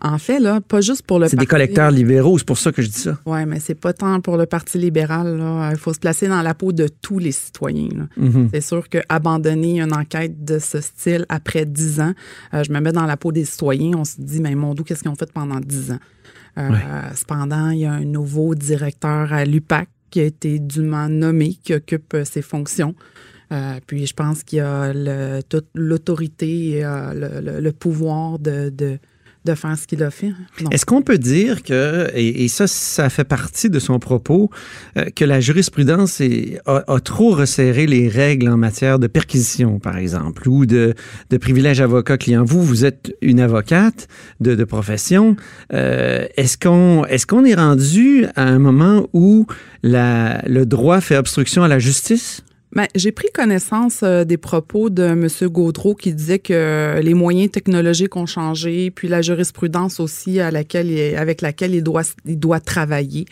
En 0.00 0.18
fait, 0.18 0.38
là, 0.38 0.60
pas 0.60 0.80
juste 0.80 1.02
pour 1.02 1.18
le 1.18 1.28
C'est 1.28 1.36
des 1.36 1.46
collecteurs 1.46 1.90
libéraux, 1.90 2.38
c'est 2.38 2.46
pour 2.46 2.58
ça 2.58 2.70
que 2.70 2.82
je 2.82 2.88
dis 2.88 3.00
ça. 3.00 3.18
Oui, 3.26 3.44
mais 3.46 3.58
c'est 3.58 3.74
pas 3.74 3.92
tant 3.92 4.20
pour 4.20 4.36
le 4.36 4.46
Parti 4.46 4.78
libéral. 4.78 5.40
Il 5.72 5.78
faut 5.78 5.92
se 5.92 5.98
placer 5.98 6.28
dans 6.28 6.42
la 6.42 6.54
peau 6.54 6.72
de 6.72 6.88
tous 6.88 7.18
les 7.18 7.32
citoyens. 7.32 8.08
Mm-hmm. 8.18 8.48
C'est 8.52 8.60
sûr 8.60 8.88
qu'abandonner 8.88 9.80
une 9.80 9.92
enquête 9.92 10.44
de 10.44 10.58
ce 10.58 10.80
style 10.80 11.26
après 11.28 11.64
dix 11.64 12.00
ans, 12.00 12.12
euh, 12.54 12.62
je 12.62 12.72
me 12.72 12.80
mets 12.80 12.92
dans 12.92 13.06
la 13.06 13.16
peau 13.16 13.32
des 13.32 13.44
citoyens, 13.44 13.92
on 13.96 14.04
se 14.04 14.20
dit, 14.20 14.40
mais 14.40 14.54
mon 14.54 14.74
Dieu, 14.74 14.84
qu'est-ce 14.84 15.02
qu'ils 15.02 15.10
ont 15.10 15.16
fait 15.16 15.32
pendant 15.32 15.60
dix 15.60 15.90
ans? 15.90 16.00
Euh, 16.58 16.70
cependant, 17.14 17.70
il 17.70 17.80
y 17.80 17.84
a 17.84 17.92
un 17.92 18.04
nouveau 18.04 18.54
directeur 18.54 19.32
à 19.32 19.44
l'UPAC 19.44 19.88
qui 20.10 20.20
a 20.20 20.24
été 20.24 20.58
dûment 20.58 21.08
nommé, 21.08 21.56
qui 21.62 21.74
occupe 21.74 22.14
euh, 22.14 22.24
ses 22.24 22.42
fonctions. 22.42 22.94
puis 23.86 24.06
je 24.06 24.14
pense 24.14 24.42
qu'il 24.42 24.58
y 24.58 24.60
a 24.60 24.92
toute 25.42 25.68
l'autorité 25.74 26.78
et 26.78 26.82
le, 26.82 27.70
pouvoir 27.70 28.38
de 28.38 28.68
de 28.68 28.98
faire 29.54 29.78
ce 29.78 29.86
qu'il 29.86 30.02
a 30.02 30.10
fait. 30.10 30.32
Est-ce 30.70 30.84
qu'on 30.84 31.02
peut 31.02 31.18
dire 31.18 31.62
que, 31.62 32.10
et, 32.14 32.48
ça, 32.48 32.66
ça 32.66 33.08
fait 33.08 33.24
partie 33.24 33.70
de 33.70 33.78
son 33.78 33.98
propos, 33.98 34.50
euh, 34.96 35.06
que 35.14 35.24
la 35.24 35.40
jurisprudence 35.40 36.22
a, 36.66 37.00
trop 37.00 37.30
resserré 37.30 37.86
les 37.86 38.08
règles 38.08 38.48
en 38.48 38.56
matière 38.56 38.98
de 38.98 39.06
perquisition, 39.06 39.78
par 39.78 39.96
exemple, 39.96 40.48
ou 40.48 40.66
de, 40.66 40.94
de 41.30 41.36
privilège 41.36 41.80
avocat-client? 41.80 42.44
Vous, 42.44 42.62
vous 42.62 42.84
êtes 42.84 43.14
une 43.22 43.40
avocate 43.40 44.08
de, 44.40 44.64
profession. 44.64 45.36
Euh, 45.72 46.26
est-ce 46.36 46.58
qu'on 46.58 47.04
est, 47.04 47.50
est 47.50 47.54
rendu 47.54 48.26
à 48.36 48.44
un 48.44 48.58
moment 48.58 49.08
où 49.12 49.46
le 49.82 50.64
droit 50.64 51.00
fait 51.00 51.16
obstruction 51.16 51.62
à 51.62 51.68
la 51.68 51.78
justice? 51.78 52.42
Ben, 52.72 52.86
j'ai 52.94 53.12
pris 53.12 53.28
connaissance 53.32 54.00
euh, 54.02 54.24
des 54.24 54.36
propos 54.36 54.90
de 54.90 55.02
M. 55.02 55.26
Gaudreau 55.48 55.94
qui 55.94 56.12
disait 56.12 56.38
que 56.38 57.00
les 57.02 57.14
moyens 57.14 57.50
technologiques 57.50 58.14
ont 58.14 58.26
changé, 58.26 58.90
puis 58.90 59.08
la 59.08 59.22
jurisprudence 59.22 60.00
aussi 60.00 60.38
à 60.38 60.50
laquelle 60.50 60.90
il, 60.90 61.16
avec 61.16 61.40
laquelle 61.40 61.74
il 61.74 61.82
doit, 61.82 62.02
il 62.26 62.38
doit 62.38 62.60
travailler. 62.60 63.24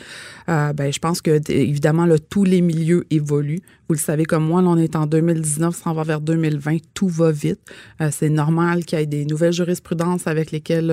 Euh, 0.48 0.72
ben, 0.72 0.90
je 0.90 0.98
pense 0.98 1.20
que, 1.20 1.38
évidemment, 1.50 2.06
là, 2.06 2.18
tous 2.18 2.44
les 2.44 2.62
milieux 2.62 3.04
évoluent. 3.10 3.60
Vous 3.88 3.94
le 3.94 4.00
savez 4.00 4.24
comme 4.24 4.44
moi, 4.44 4.62
là, 4.62 4.68
on 4.68 4.78
est 4.78 4.96
en 4.96 5.06
2019, 5.06 5.76
ça 5.76 5.92
va 5.92 6.02
vers 6.02 6.22
2020, 6.22 6.78
tout 6.94 7.08
va 7.08 7.30
vite. 7.30 7.60
Euh, 8.00 8.08
c'est 8.10 8.30
normal 8.30 8.86
qu'il 8.86 8.98
y 8.98 9.02
ait 9.02 9.06
des 9.06 9.26
nouvelles 9.26 9.52
jurisprudences 9.52 10.26
avec 10.26 10.50
lesquelles 10.50 10.90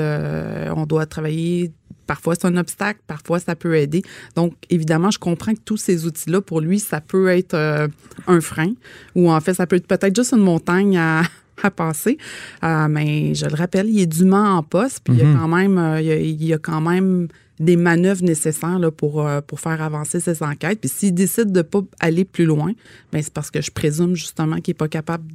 on 0.76 0.86
doit 0.86 1.06
travailler 1.06 1.72
Parfois, 2.08 2.36
c'est 2.36 2.46
un 2.46 2.58
obstacle, 2.58 3.00
parfois, 3.08 3.40
ça 3.40 3.56
peut 3.56 3.76
aider. 3.76 4.04
Donc, 4.36 4.54
évidemment, 4.70 5.12
je 5.12 5.20
comprends 5.20 5.54
que 5.54 5.62
tous 5.64 5.78
ces 5.78 6.06
outils-là, 6.06 6.42
pour 6.42 6.62
lui, 6.62 6.80
ça 6.80 7.02
peut 7.02 7.30
être 7.30 7.54
euh, 7.54 7.88
un 8.28 8.42
frein 8.42 8.74
ou 9.16 9.32
en 9.32 9.40
fait, 9.40 9.54
ça 9.54 9.68
peut 9.68 9.76
être 9.76 9.88
peut-être 9.88 10.16
juste 10.16 10.34
une 10.34 10.44
montagne 10.44 10.98
à, 10.98 11.24
passer. 11.76 12.18
Euh, 12.64 12.88
mais 12.90 13.36
je 13.36 13.46
le 13.46 13.56
rappelle, 13.56 13.88
il 13.90 14.02
est 14.02 14.06
dûment 14.06 14.58
en 14.58 14.64
poste, 14.64 15.02
puis 15.04 15.14
il, 15.14 15.20
y 15.20 15.22
a 15.22 15.26
mm-hmm. 15.26 15.38
quand 15.38 15.48
même, 15.48 15.78
euh, 15.78 16.02
il, 16.02 16.44
y 16.44 16.54
a, 16.54 16.58
quand 16.58 16.82
même 16.82 17.28
des 17.60 17.78
manœuvres 17.78 18.24
nécessaires 18.24 18.80
là, 18.80 18.92
pour, 18.92 19.26
pour 19.48 19.60
faire 19.60 19.82
avancer 19.82 20.20
ces 20.20 20.44
enquêtes. 20.44 20.82
Puis 20.82 20.90
s'il 20.90 21.14
décide 21.14 21.52
de 21.52 21.60
ne 21.60 21.62
pas 21.62 21.82
aller 22.00 22.26
plus 22.26 22.46
loin, 22.46 22.74
ben 23.14 23.22
c'est 23.22 23.32
parce 23.32 23.52
que 23.52 23.62
je 23.62 23.72
présume 23.72 24.16
justement 24.16 24.58
qu'il 24.58 24.72
n'est 24.72 24.78
pas 24.78 24.88
capable 24.88 25.26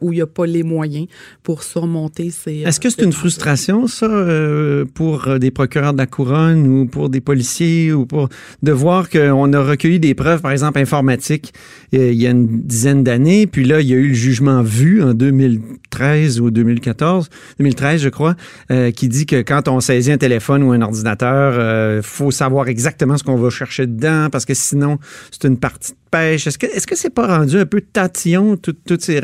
où 0.00 0.12
il 0.12 0.16
n'y 0.16 0.22
a 0.22 0.26
pas 0.26 0.46
les 0.46 0.62
moyens 0.62 1.06
pour 1.42 1.62
surmonter 1.62 2.30
ces. 2.30 2.60
Est-ce 2.60 2.80
que 2.80 2.90
c'est 2.90 3.02
une 3.02 3.12
frustration, 3.12 3.86
ça, 3.86 4.06
euh, 4.06 4.84
pour 4.94 5.28
euh, 5.28 5.38
des 5.38 5.50
procureurs 5.50 5.92
de 5.92 5.98
la 5.98 6.06
couronne 6.06 6.66
ou 6.66 6.86
pour 6.86 7.08
des 7.08 7.20
policiers 7.20 7.92
ou 7.92 8.06
pour 8.06 8.28
de 8.62 8.72
voir 8.72 9.08
qu'on 9.08 9.52
a 9.52 9.62
recueilli 9.62 10.00
des 10.00 10.14
preuves, 10.14 10.40
par 10.40 10.52
exemple 10.52 10.78
informatiques, 10.78 11.52
euh, 11.94 12.12
il 12.12 12.20
y 12.20 12.26
a 12.26 12.30
une 12.30 12.62
dizaine 12.62 13.04
d'années, 13.04 13.46
puis 13.46 13.64
là, 13.64 13.80
il 13.80 13.88
y 13.88 13.92
a 13.92 13.96
eu 13.96 14.08
le 14.08 14.14
jugement 14.14 14.62
vu 14.62 15.02
en 15.02 15.14
2013 15.14 16.40
ou 16.40 16.50
2014, 16.50 17.28
2013, 17.58 18.00
je 18.00 18.08
crois, 18.08 18.36
qui 18.94 19.08
dit 19.08 19.26
que 19.26 19.42
quand 19.42 19.68
on 19.68 19.80
saisit 19.80 20.12
un 20.12 20.18
téléphone 20.18 20.62
ou 20.62 20.72
un 20.72 20.82
ordinateur, 20.82 21.98
il 21.98 22.02
faut 22.02 22.30
savoir 22.30 22.68
exactement 22.68 23.16
ce 23.16 23.24
qu'on 23.24 23.36
va 23.36 23.50
chercher 23.50 23.86
dedans 23.86 24.28
parce 24.30 24.44
que 24.44 24.54
sinon, 24.54 24.98
c'est 25.30 25.48
une 25.48 25.58
partie 25.58 25.92
de 25.92 25.96
pêche. 26.10 26.46
Est-ce 26.46 26.58
que 26.58 26.66
est-ce 26.66 26.86
que 26.86 26.96
c'est 26.96 27.10
pas 27.10 27.38
rendu 27.38 27.58
un 27.58 27.66
peu 27.66 27.80
tatillon, 27.80 28.56
toutes 28.56 29.02
ces 29.02 29.18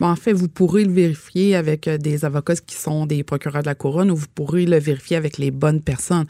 en 0.00 0.16
fait, 0.16 0.32
vous 0.32 0.48
pourrez 0.48 0.84
le 0.84 0.92
vérifier 0.92 1.54
avec 1.56 1.88
euh, 1.88 1.98
des 1.98 2.24
avocats 2.24 2.56
qui 2.56 2.76
sont 2.76 3.06
des 3.06 3.22
procureurs 3.22 3.62
de 3.62 3.66
la 3.66 3.74
couronne 3.74 4.10
ou 4.10 4.16
vous 4.16 4.26
pourrez 4.34 4.66
le 4.66 4.78
vérifier 4.78 5.16
avec 5.16 5.38
les 5.38 5.50
bonnes 5.50 5.80
personnes. 5.82 6.26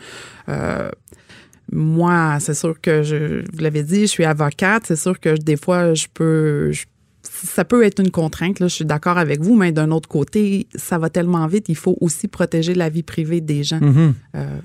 Euh, 0.49 0.91
moi, 1.73 2.39
c'est 2.41 2.55
sûr 2.55 2.81
que 2.81 3.03
je 3.03 3.45
vous 3.53 3.61
l'avais 3.61 3.85
dit, 3.85 4.03
je 4.03 4.07
suis 4.07 4.25
avocate. 4.25 4.85
C'est 4.87 4.97
sûr 4.97 5.19
que 5.21 5.37
des 5.37 5.57
fois, 5.57 5.95
je 5.95 6.07
peux. 6.13 6.73
ça 7.23 7.65
peut 7.65 7.85
être 7.85 8.01
une 8.01 8.11
contrainte, 8.11 8.59
là, 8.59 8.67
je 8.67 8.75
suis 8.75 8.85
d'accord 8.85 9.19
avec 9.19 9.41
vous, 9.41 9.55
mais 9.55 9.71
d'un 9.71 9.91
autre 9.93 10.09
côté, 10.09 10.67
ça 10.75 10.99
va 10.99 11.11
tellement 11.11 11.47
vite, 11.47 11.69
il 11.69 11.77
faut 11.77 11.97
aussi 12.01 12.27
protéger 12.27 12.75
la 12.75 12.89
vie 12.89 13.05
privée 13.05 13.41
des 13.41 13.63
gens. 13.63 13.81
Mm-hmm. 13.81 14.13
Euh, 14.37 14.61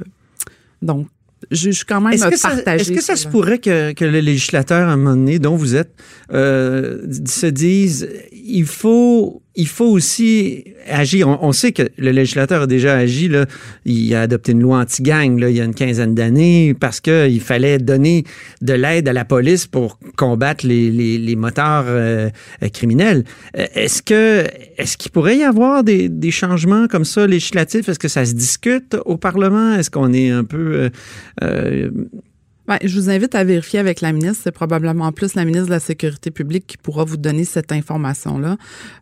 donc, 0.81 1.07
je, 1.51 1.71
suis 1.71 1.85
quand 1.85 2.01
même 2.01 2.13
est-ce 2.13 2.27
que 2.27 2.37
Ça, 2.37 2.53
est-ce 2.75 2.91
que 2.91 3.01
ça 3.01 3.15
se 3.15 3.27
pourrait 3.27 3.59
que, 3.59 3.93
que, 3.93 4.05
le 4.05 4.19
législateur, 4.19 4.87
à 4.87 4.93
un 4.93 4.97
moment 4.97 5.15
donné, 5.15 5.39
dont 5.39 5.55
vous 5.55 5.75
êtes, 5.75 5.93
euh, 6.31 7.01
se 7.25 7.45
dise 7.47 8.09
il 8.31 8.65
faut 8.65 9.41
il 9.55 9.67
faut 9.67 9.85
aussi 9.85 10.65
agir. 10.87 11.27
On, 11.27 11.51
sait 11.51 11.71
que 11.71 11.83
le 11.97 12.11
législateur 12.11 12.63
a 12.63 12.67
déjà 12.67 12.97
agi. 12.97 13.27
Là. 13.29 13.45
Il 13.85 14.13
a 14.13 14.21
adopté 14.21 14.51
une 14.51 14.61
loi 14.61 14.79
anti-gang 14.79 15.39
il 15.39 15.55
y 15.55 15.61
a 15.61 15.63
une 15.63 15.73
quinzaine 15.73 16.13
d'années 16.13 16.73
parce 16.73 16.99
qu'il 16.99 17.41
fallait 17.41 17.77
donner 17.77 18.23
de 18.61 18.73
l'aide 18.73 19.07
à 19.07 19.13
la 19.13 19.25
police 19.25 19.65
pour 19.65 19.99
combattre 20.17 20.65
les, 20.67 20.91
les, 20.91 21.35
euh, 21.37 22.29
criminels. 22.73 23.23
Euh, 23.57 23.65
est-ce 23.75 24.01
que 24.01 24.45
est-ce 24.77 24.97
qu'il 24.97 25.11
pourrait 25.11 25.37
y 25.37 25.43
avoir 25.43 25.83
des, 25.83 26.09
des, 26.09 26.31
changements 26.31 26.87
comme 26.87 27.05
ça 27.05 27.27
législatifs? 27.27 27.87
Est-ce 27.87 27.99
que 27.99 28.07
ça 28.07 28.25
se 28.25 28.33
discute 28.33 28.95
au 29.05 29.17
Parlement? 29.17 29.73
Est-ce 29.73 29.89
qu'on 29.89 30.11
est 30.13 30.29
un 30.29 30.43
peu 30.43 30.89
euh, 31.43 31.89
ben, 32.67 32.77
je 32.83 32.99
vous 32.99 33.09
invite 33.09 33.35
à 33.35 33.43
vérifier 33.43 33.79
avec 33.79 34.01
la 34.01 34.11
ministre. 34.11 34.41
C'est 34.43 34.51
probablement 34.51 35.11
plus 35.11 35.35
la 35.35 35.45
ministre 35.45 35.67
de 35.67 35.71
la 35.71 35.79
Sécurité 35.79 36.31
publique 36.31 36.65
qui 36.67 36.77
pourra 36.77 37.03
vous 37.03 37.17
donner 37.17 37.43
cette 37.43 37.71
information-là. 37.71 38.57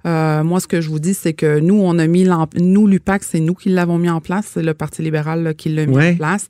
Euh, 0.06 0.44
moi, 0.44 0.60
ce 0.60 0.68
que 0.68 0.82
je 0.82 0.90
vous 0.90 1.00
dis, 1.00 1.14
c'est 1.14 1.34
que 1.34 1.60
nous, 1.60 1.80
on 1.82 1.98
a 2.00 2.08
mis 2.08 2.28
nous 2.60 2.88
l'UPAC, 2.88 3.24
c'est 3.24 3.40
nous 3.40 3.54
qui 3.54 3.70
l'avons 3.70 3.98
mis 3.98 4.10
en 4.10 4.22
place. 4.22 4.52
C'est 4.54 4.64
le 4.64 4.74
Parti 4.74 5.02
libéral 5.02 5.54
qui 5.56 5.70
l'a 5.70 5.86
mis 5.86 5.98
en 5.98 6.16
place. 6.16 6.48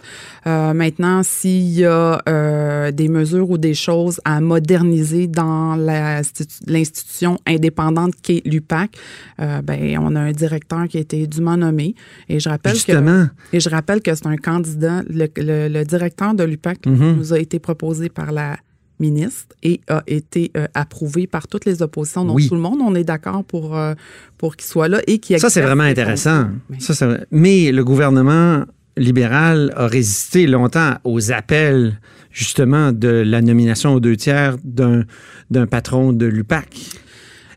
Euh, 0.48 0.74
maintenant, 0.74 1.22
s'il 1.24 1.70
y 1.70 1.86
a 1.86 2.22
euh, 2.28 2.92
des 2.92 3.08
mesures 3.08 3.50
ou 3.50 3.58
des 3.58 3.74
choses 3.74 4.20
à 4.26 4.42
moderniser 4.42 5.28
dans 5.28 5.76
l'institution 5.76 7.38
indépendante 7.46 8.14
qui 8.22 8.38
est 8.38 8.48
l'UPAC, 8.48 8.98
euh, 9.40 9.62
ben, 9.62 9.98
on 10.00 10.16
a 10.16 10.20
un 10.20 10.32
directeur 10.32 10.88
qui 10.88 10.98
a 10.98 11.02
été 11.02 11.28
dûment 11.28 11.58
nommé. 11.58 11.96
Et 12.30 12.40
je 12.40 12.50
rappelle 12.50 12.74
Justement. 12.76 13.28
que 13.52 13.58
et 13.58 13.60
je 13.60 13.70
rappelle 13.70 14.02
que 14.02 14.14
c'est 14.14 14.28
un 14.28 14.38
candidat, 14.38 15.04
le, 15.08 15.28
le, 15.38 15.84
directeur 15.84 16.34
de 16.34 16.44
l'UPAC. 16.44 16.86
Mm-hmm. 16.86 17.03
Mhm. 17.04 17.18
nous 17.18 17.34
a 17.34 17.40
été 17.40 17.60
proposé 17.60 18.10
par 18.10 18.32
la 18.32 18.58
ministre 19.00 19.56
et 19.64 19.82
a 19.88 20.04
été 20.08 20.52
euh, 20.56 20.68
approuvé 20.74 21.28
par 21.28 21.48
toutes 21.48 21.66
les 21.66 21.82
oppositions. 21.82 22.26
Donc, 22.26 22.42
tout 22.48 22.56
le 22.56 22.62
monde, 22.62 22.80
on 22.82 22.96
est 22.96 23.04
d'accord 23.04 23.44
pour, 23.44 23.78
euh, 23.78 23.94
pour 24.38 24.56
qu'il 24.56 24.68
soit 24.68 24.88
là 24.88 25.02
et 25.08 25.20
qu'il 25.20 25.40
Ça, 25.40 25.50
c'est 25.50 25.62
vraiment 25.62 25.84
intéressant. 25.84 26.48
Ça, 26.80 27.18
mais 27.32 27.72
le 27.72 27.84
gouvernement 27.84 28.64
libéral 28.96 29.74
a 29.76 29.88
résisté 29.88 30.46
longtemps 30.46 30.96
aux 31.04 31.32
appels, 31.32 32.00
justement, 32.32 32.92
de 32.92 33.08
la 33.08 33.42
nomination 33.42 33.94
aux 33.96 34.00
deux 34.00 34.16
tiers 34.16 34.56
d'un 34.64 35.68
patron 35.68 36.14
de 36.14 36.26
l'UPAC. 36.26 36.76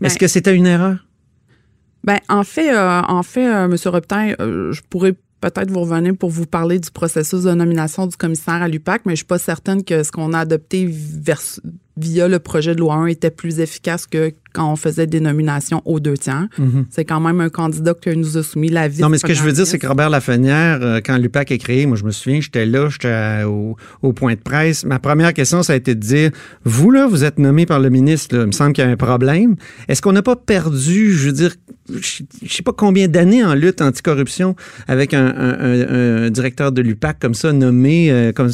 Est-ce 0.02 0.14
ben 0.14 0.18
que 0.18 0.26
c'était 0.28 0.54
une 0.54 0.66
erreur? 0.66 1.06
Ben, 2.04 2.18
en 2.28 2.44
fait, 2.44 2.74
euh, 2.74 3.02
en 3.02 3.22
fait, 3.22 3.44
M. 3.44 3.74
Robitaille, 3.86 4.36
je 4.38 4.80
pourrais 4.88 5.14
peut-être 5.40 5.70
vous 5.70 5.80
revenez 5.80 6.12
pour 6.12 6.30
vous 6.30 6.46
parler 6.46 6.78
du 6.78 6.90
processus 6.90 7.42
de 7.42 7.52
nomination 7.52 8.06
du 8.06 8.16
commissaire 8.16 8.62
à 8.62 8.68
l'UPAC, 8.68 9.02
mais 9.06 9.12
je 9.12 9.16
suis 9.16 9.26
pas 9.26 9.38
certaine 9.38 9.84
que 9.84 10.02
ce 10.02 10.10
qu'on 10.10 10.32
a 10.32 10.40
adopté 10.40 10.86
via 11.96 12.28
le 12.28 12.38
projet 12.38 12.74
de 12.74 12.80
loi 12.80 12.94
1 12.94 13.06
était 13.06 13.30
plus 13.30 13.60
efficace 13.60 14.06
que 14.06 14.32
quand 14.56 14.72
on 14.72 14.76
faisait 14.76 15.06
des 15.06 15.20
nominations 15.20 15.82
aux 15.84 16.00
deux 16.00 16.16
tiers. 16.16 16.48
Mhm. 16.58 16.86
C'est 16.90 17.04
quand 17.04 17.20
même 17.20 17.40
un 17.42 17.50
candidat 17.50 17.92
que 17.92 18.08
nous 18.08 18.38
a 18.38 18.42
soumis 18.42 18.70
la 18.70 18.88
vie. 18.88 19.02
Non, 19.02 19.10
mais 19.10 19.18
ce 19.18 19.26
que 19.26 19.34
je 19.34 19.42
veux 19.42 19.52
dire, 19.52 19.66
c'est 19.66 19.78
que 19.78 19.86
Robert 19.86 20.08
Lafrenière, 20.08 20.78
euh, 20.80 21.00
quand 21.04 21.18
l'UPAC 21.18 21.50
est 21.50 21.58
créé, 21.58 21.84
moi 21.84 21.98
je 21.98 22.04
me 22.04 22.10
souviens, 22.10 22.40
j'étais 22.40 22.64
là, 22.64 22.88
j'étais 22.88 23.42
au, 23.44 23.76
point 24.14 24.34
de 24.34 24.40
presse. 24.40 24.86
Ma 24.86 24.98
première 24.98 25.34
question, 25.34 25.62
ça 25.62 25.74
a 25.74 25.76
été 25.76 25.94
de 25.94 26.00
dire, 26.00 26.30
vous 26.64 26.90
là, 26.90 27.06
vous 27.06 27.22
êtes 27.22 27.38
nommé 27.38 27.66
par 27.66 27.80
le 27.80 27.90
ministre, 27.90 28.34
il 28.34 28.46
me 28.46 28.52
semble 28.52 28.72
qu'il 28.72 28.82
y 28.82 28.86
a 28.86 28.90
un 28.90 28.96
problème. 28.96 29.56
Est-ce 29.88 30.00
qu'on 30.00 30.12
n'a 30.12 30.22
pas 30.22 30.36
perdu, 30.36 31.12
je 31.12 31.26
veux 31.26 31.32
dire, 31.32 31.54
je 31.88 32.22
ne 32.42 32.48
sais 32.48 32.62
pas 32.62 32.72
combien 32.72 33.08
d'années 33.08 33.44
en 33.44 33.54
lutte 33.54 33.82
anticorruption 33.82 34.56
avec 34.88 35.12
un, 35.12 36.30
directeur 36.30 36.72
de 36.72 36.80
l'UPAC 36.80 37.18
comme 37.20 37.34
ça, 37.34 37.52
nommé, 37.52 38.10
euh, 38.10 38.32
comme 38.32 38.50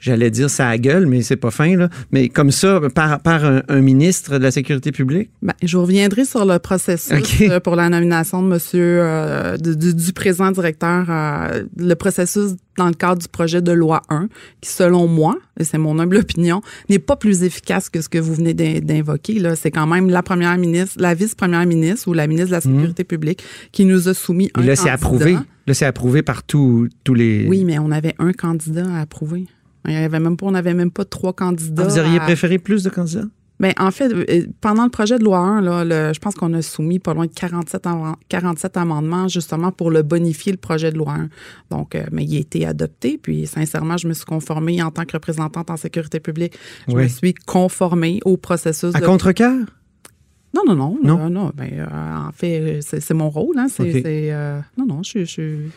j'allais 0.00 0.30
dire 0.30 0.50
ça 0.50 0.68
à 0.68 0.76
gueule, 0.76 1.06
mais 1.06 1.22
c'est 1.22 1.36
pas 1.36 1.50
fin, 1.50 1.76
là, 1.76 1.88
mais 2.12 2.28
comme 2.28 2.50
ça, 2.54 2.80
par, 2.94 3.20
par 3.20 3.44
un 3.44 3.80
ministre 3.80 4.38
de 4.38 4.42
la 4.42 4.50
Sécurité 4.50 4.92
publique? 4.92 5.30
Ben, 5.42 5.52
je 5.62 5.76
reviendrai 5.76 6.24
sur 6.24 6.44
le 6.44 6.58
processus 6.58 7.42
euh, 7.42 7.60
pour 7.60 7.76
la 7.76 7.88
nomination 7.88 8.42
de 8.42 8.48
monsieur, 8.48 9.00
euh, 9.02 9.56
du, 9.58 10.12
présent 10.12 10.50
directeur, 10.50 11.06
euh, 11.08 11.64
le 11.76 11.94
processus 11.94 12.52
dans 12.76 12.86
le 12.86 12.94
cadre 12.94 13.20
du 13.20 13.28
projet 13.28 13.60
de 13.60 13.72
loi 13.72 14.02
1, 14.08 14.28
qui, 14.60 14.70
selon 14.70 15.06
moi, 15.06 15.36
et 15.58 15.64
c'est 15.64 15.78
mon 15.78 15.98
humble 15.98 16.16
opinion, 16.24 16.62
n'est 16.88 16.98
pas 16.98 17.16
plus 17.16 17.42
efficace 17.42 17.88
que 17.88 18.00
ce 18.00 18.08
que 18.08 18.18
vous 18.18 18.34
venez 18.34 18.54
d'invoquer. 18.54 19.42
C'est 19.56 19.70
quand 19.70 19.86
même 19.86 20.08
la 20.08 20.22
première 20.22 20.56
ministre, 20.56 20.96
la 20.98 21.14
vice-première 21.14 21.66
ministre 21.66 22.08
ou 22.08 22.14
la 22.14 22.26
ministre 22.26 22.48
de 22.48 22.64
la 22.64 22.70
mhm. 22.70 22.76
Sécurité 22.78 23.04
publique 23.04 23.42
qui 23.72 23.84
nous 23.84 24.08
a 24.08 24.14
soumis 24.14 24.50
un 24.54 24.62
là, 24.62 24.76
c'est 24.76 24.90
approuvé. 24.90 25.36
Là, 25.66 25.72
c'est 25.72 25.86
approuvé 25.86 26.22
par 26.22 26.42
tous 26.42 26.88
les... 27.08 27.46
Oui, 27.48 27.64
mais 27.64 27.78
on 27.78 27.90
avait 27.90 28.14
un 28.18 28.32
candidat 28.32 28.86
à 28.94 29.00
approuver. 29.00 29.46
Il 29.86 29.92
y 29.92 29.96
avait 29.96 30.20
même 30.20 30.36
pas, 30.36 30.46
on 30.46 30.52
n'avait 30.52 30.74
même 30.74 30.90
pas 30.90 31.04
trois 31.04 31.32
candidats. 31.32 31.84
Ah, 31.84 31.88
vous 31.88 31.98
auriez 31.98 32.18
préféré 32.20 32.58
plus 32.58 32.82
de 32.82 32.90
candidats? 32.90 33.26
Bien, 33.60 33.72
en 33.78 33.92
fait, 33.92 34.12
euh, 34.12 34.46
pendant 34.60 34.82
le 34.82 34.90
projet 34.90 35.16
de 35.16 35.24
loi 35.24 35.38
1, 35.38 35.84
là, 35.84 36.12
je 36.12 36.18
pense 36.18 36.34
qu'on 36.34 36.52
a 36.54 36.62
soumis 36.62 36.98
pas 36.98 37.14
loin 37.14 37.26
de 37.26 37.32
47, 37.32 37.86
47 38.28 38.76
amendements 38.76 39.28
justement 39.28 39.70
pour 39.70 39.92
le 39.92 40.02
bonifier, 40.02 40.50
le 40.50 40.58
projet 40.58 40.90
de 40.90 40.98
loi 40.98 41.12
1. 41.12 41.28
Donc, 41.70 41.94
euh, 41.94 42.04
mais 42.10 42.24
il 42.24 42.36
a 42.36 42.40
été 42.40 42.66
adopté. 42.66 43.16
Puis, 43.16 43.46
sincèrement, 43.46 43.96
je 43.96 44.08
me 44.08 44.12
suis 44.12 44.24
conformée 44.24 44.82
en 44.82 44.90
tant 44.90 45.04
que 45.04 45.12
représentante 45.12 45.70
en 45.70 45.76
sécurité 45.76 46.18
publique. 46.18 46.58
Je 46.88 46.96
me 46.96 47.06
suis 47.06 47.32
conformée 47.32 48.18
au 48.24 48.36
processus. 48.36 48.92
À 48.94 49.00
contre-cœur? 49.00 49.60
Non, 50.52 50.62
non, 50.66 50.74
non. 50.74 50.98
Non, 51.02 51.30
non. 51.30 51.52
Ben, 51.54 51.70
euh, 51.72 52.28
en 52.28 52.32
fait, 52.32 52.80
c'est 52.82 53.14
mon 53.14 53.30
rôle. 53.30 53.56
Hein, 53.58 53.68
c'est, 53.68 54.32
non, 54.76 54.86
non, 54.86 55.02
je 55.04 55.24
suis. 55.24 55.70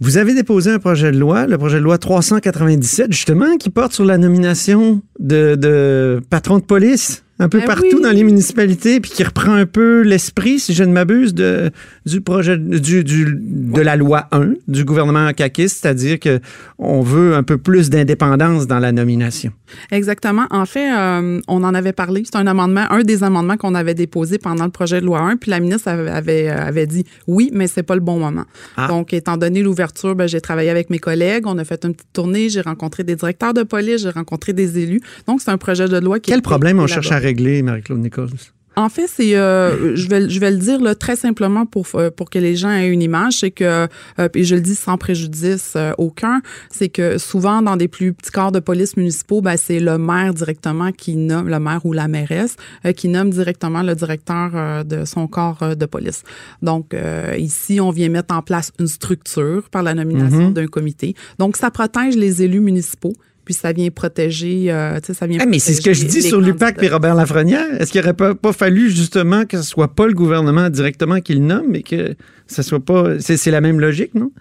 Vous 0.00 0.18
avez 0.18 0.34
déposé 0.34 0.70
un 0.70 0.78
projet 0.78 1.10
de 1.10 1.18
loi, 1.18 1.46
le 1.46 1.56
projet 1.56 1.78
de 1.78 1.82
loi 1.82 1.96
397, 1.96 3.12
justement, 3.12 3.56
qui 3.56 3.70
porte 3.70 3.92
sur 3.92 4.04
la 4.04 4.18
nomination 4.18 5.00
de, 5.18 5.54
de 5.54 6.20
patrons 6.28 6.58
de 6.58 6.64
police? 6.64 7.24
Un 7.38 7.48
peu 7.48 7.58
Ben 7.58 7.66
partout 7.66 7.96
oui. 7.96 8.02
dans 8.02 8.10
les 8.12 8.24
municipalités, 8.24 8.98
puis 9.00 9.10
qui 9.10 9.22
reprend 9.22 9.52
un 9.52 9.66
peu 9.66 10.00
l'esprit, 10.02 10.58
si 10.58 10.72
je 10.74 10.84
ne 10.84 10.92
m'abuse, 10.92 11.34
de, 11.34 11.70
du 12.06 12.20
projet 12.22 12.56
du, 12.56 13.04
du- 13.04 13.36
de 13.38 13.80
la 13.80 13.96
loi 13.96 14.26
1 14.32 14.54
du 14.68 14.84
gouvernement 14.84 15.30
caquiste, 15.34 15.82
c'est-à-dire 15.82 16.18
que 16.18 16.40
on 16.78 17.02
veut 17.02 17.34
un 17.34 17.42
peu 17.42 17.58
plus 17.58 17.90
d'indépendance 17.90 18.66
dans 18.66 18.78
la 18.78 18.92
nomination. 18.92 19.52
Exactement. 19.90 20.46
En 20.50 20.64
fait, 20.66 20.90
euh, 20.92 21.40
on 21.48 21.64
en 21.64 21.74
avait 21.74 21.92
parlé. 21.92 22.22
C'est 22.24 22.36
un 22.36 22.46
amendement, 22.46 22.86
un 22.90 23.02
des 23.02 23.22
amendements 23.24 23.56
qu'on 23.56 23.74
avait 23.74 23.94
déposé 23.94 24.38
pendant 24.38 24.64
le 24.64 24.70
projet 24.70 25.00
de 25.00 25.06
loi 25.06 25.20
1. 25.20 25.36
Puis 25.36 25.50
la 25.50 25.60
ministre 25.60 25.88
avait, 25.88 26.10
avait, 26.10 26.48
avait 26.48 26.86
dit 26.86 27.04
oui, 27.26 27.50
mais 27.52 27.66
c'est 27.66 27.82
pas 27.82 27.94
le 27.94 28.00
bon 28.00 28.18
moment. 28.18 28.44
Ah. 28.76 28.88
Donc, 28.88 29.12
étant 29.12 29.36
donné 29.36 29.62
l'ouverture, 29.62 30.14
ben, 30.14 30.26
j'ai 30.26 30.40
travaillé 30.40 30.70
avec 30.70 30.90
mes 30.90 30.98
collègues. 30.98 31.44
On 31.46 31.58
a 31.58 31.64
fait 31.64 31.84
une 31.84 31.94
petite 31.94 32.12
tournée. 32.12 32.48
J'ai 32.48 32.60
rencontré 32.60 33.04
des 33.04 33.16
directeurs 33.16 33.54
de 33.54 33.62
police. 33.62 34.02
J'ai 34.02 34.10
rencontré 34.10 34.52
des 34.52 34.78
élus. 34.78 35.00
Donc, 35.26 35.40
c'est 35.42 35.50
un 35.50 35.58
projet 35.58 35.88
de 35.88 35.98
loi 35.98 36.18
qui. 36.20 36.30
Quel 36.30 36.38
est- 36.38 36.42
problème 36.42 36.78
on 36.78 36.86
cherche 36.86 37.10
à 37.12 37.18
régler, 37.26 37.62
Marie-Claude 37.62 38.00
Nichols? 38.00 38.30
En 38.78 38.90
fait, 38.90 39.06
c'est, 39.08 39.34
euh, 39.38 39.96
je 39.96 40.06
vais, 40.06 40.28
je 40.28 40.38
vais 40.38 40.50
le 40.50 40.58
dire 40.58 40.82
là, 40.82 40.94
très 40.94 41.16
simplement 41.16 41.64
pour 41.64 41.86
euh, 41.94 42.10
pour 42.10 42.28
que 42.28 42.38
les 42.38 42.56
gens 42.56 42.68
aient 42.70 42.90
une 42.96 43.00
image, 43.00 43.38
c'est 43.40 43.50
que, 43.50 43.88
euh, 44.18 44.28
et 44.34 44.44
je 44.44 44.54
le 44.54 44.60
dis 44.60 44.74
sans 44.74 44.98
préjudice 44.98 45.72
euh, 45.76 45.92
aucun, 45.96 46.42
c'est 46.70 46.90
que 46.90 47.16
souvent 47.16 47.62
dans 47.62 47.76
des 47.78 47.88
plus 47.88 48.12
petits 48.12 48.30
corps 48.30 48.52
de 48.52 48.60
police 48.60 48.98
municipaux, 48.98 49.40
ben 49.40 49.56
c'est 49.56 49.80
le 49.80 49.96
maire 49.96 50.34
directement 50.34 50.92
qui 50.92 51.16
nomme 51.16 51.48
le 51.48 51.58
maire 51.58 51.86
ou 51.86 51.94
la 51.94 52.06
mairesse 52.06 52.56
qui 52.98 53.08
nomme 53.08 53.30
directement 53.30 53.82
le 53.82 53.94
directeur 53.94 54.84
de 54.84 55.06
son 55.06 55.26
corps 55.26 55.74
de 55.82 55.86
police. 55.86 56.20
Donc 56.60 56.94
ici, 57.38 57.80
on 57.80 57.90
vient 57.98 58.10
mettre 58.10 58.34
en 58.34 58.42
place 58.42 58.72
une 58.78 58.88
structure 58.88 59.62
par 59.70 59.82
la 59.88 59.94
nomination 59.94 60.48
Mhm. 60.48 60.52
d'un 60.52 60.66
comité. 60.66 61.14
Donc 61.38 61.56
ça 61.56 61.70
protège 61.70 62.14
les 62.14 62.42
élus 62.42 62.60
municipaux. 62.60 63.14
Puis 63.46 63.54
ça 63.54 63.72
vient 63.72 63.88
protéger, 63.90 64.72
euh, 64.72 64.98
tu 64.98 65.06
sais, 65.06 65.14
ça 65.14 65.26
vient. 65.28 65.38
Ah, 65.40 65.46
mais 65.46 65.60
c'est 65.60 65.72
ce 65.72 65.80
que 65.80 65.94
je 65.94 66.04
dis 66.04 66.20
sur 66.20 66.40
l'UPAC 66.40 66.82
et 66.82 66.88
Robert 66.88 67.14
Lafrenière. 67.14 67.80
Est-ce 67.80 67.92
qu'il 67.92 68.00
n'aurait 68.00 68.12
pas, 68.12 68.34
pas 68.34 68.52
fallu 68.52 68.90
justement 68.90 69.46
que 69.46 69.56
ce 69.56 69.62
soit 69.62 69.94
pas 69.94 70.08
le 70.08 70.14
gouvernement 70.14 70.68
directement 70.68 71.20
qui 71.20 71.34
le 71.34 71.40
nomme, 71.40 71.66
mais 71.70 71.82
que 71.82 72.16
ce 72.48 72.62
soit 72.62 72.84
pas. 72.84 73.20
C'est 73.20 73.50
la 73.52 73.60
même 73.60 73.78
logique, 73.80 74.14
non? 74.14 74.32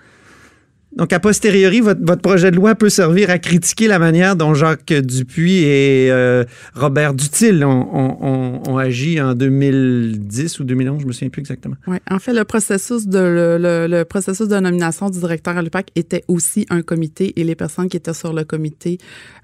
Donc, 0.95 1.11
a 1.13 1.19
posteriori, 1.19 1.81
votre, 1.81 1.99
votre 2.03 2.21
projet 2.21 2.51
de 2.51 2.55
loi 2.55 2.73
peut 2.75 2.89
servir 2.89 3.29
à 3.29 3.37
critiquer 3.37 3.87
la 3.87 3.99
manière 3.99 4.35
dont 4.35 4.53
Jacques 4.53 4.93
Dupuis 4.93 5.57
et 5.63 6.07
euh, 6.09 6.45
Robert 6.73 7.13
Dutil 7.13 7.63
ont, 7.65 8.77
agi 8.77 9.19
en 9.21 9.33
2010 9.35 10.59
ou 10.59 10.63
2011, 10.63 11.01
je 11.01 11.07
me 11.07 11.11
souviens 11.11 11.29
plus 11.29 11.39
exactement. 11.41 11.75
Oui, 11.87 11.97
en 12.09 12.19
fait, 12.19 12.33
le 12.33 12.43
processus 12.43 13.07
de 13.07 13.19
le, 13.19 13.57
le- 13.57 13.87
le 13.87 14.03
processus 14.05 14.47
de 14.47 14.57
nomination 14.59 15.09
du 15.09 15.19
directeur 15.19 15.57
à 15.57 15.61
l'UPAC 15.61 15.87
était 15.95 16.23
aussi 16.27 16.65
un 16.69 16.81
comité 16.81 17.33
et 17.39 17.43
les 17.43 17.55
personnes 17.55 17.87
qui 17.89 17.97
étaient 17.97 18.13
sur 18.13 18.33
le 18.33 18.43
comité 18.43 18.97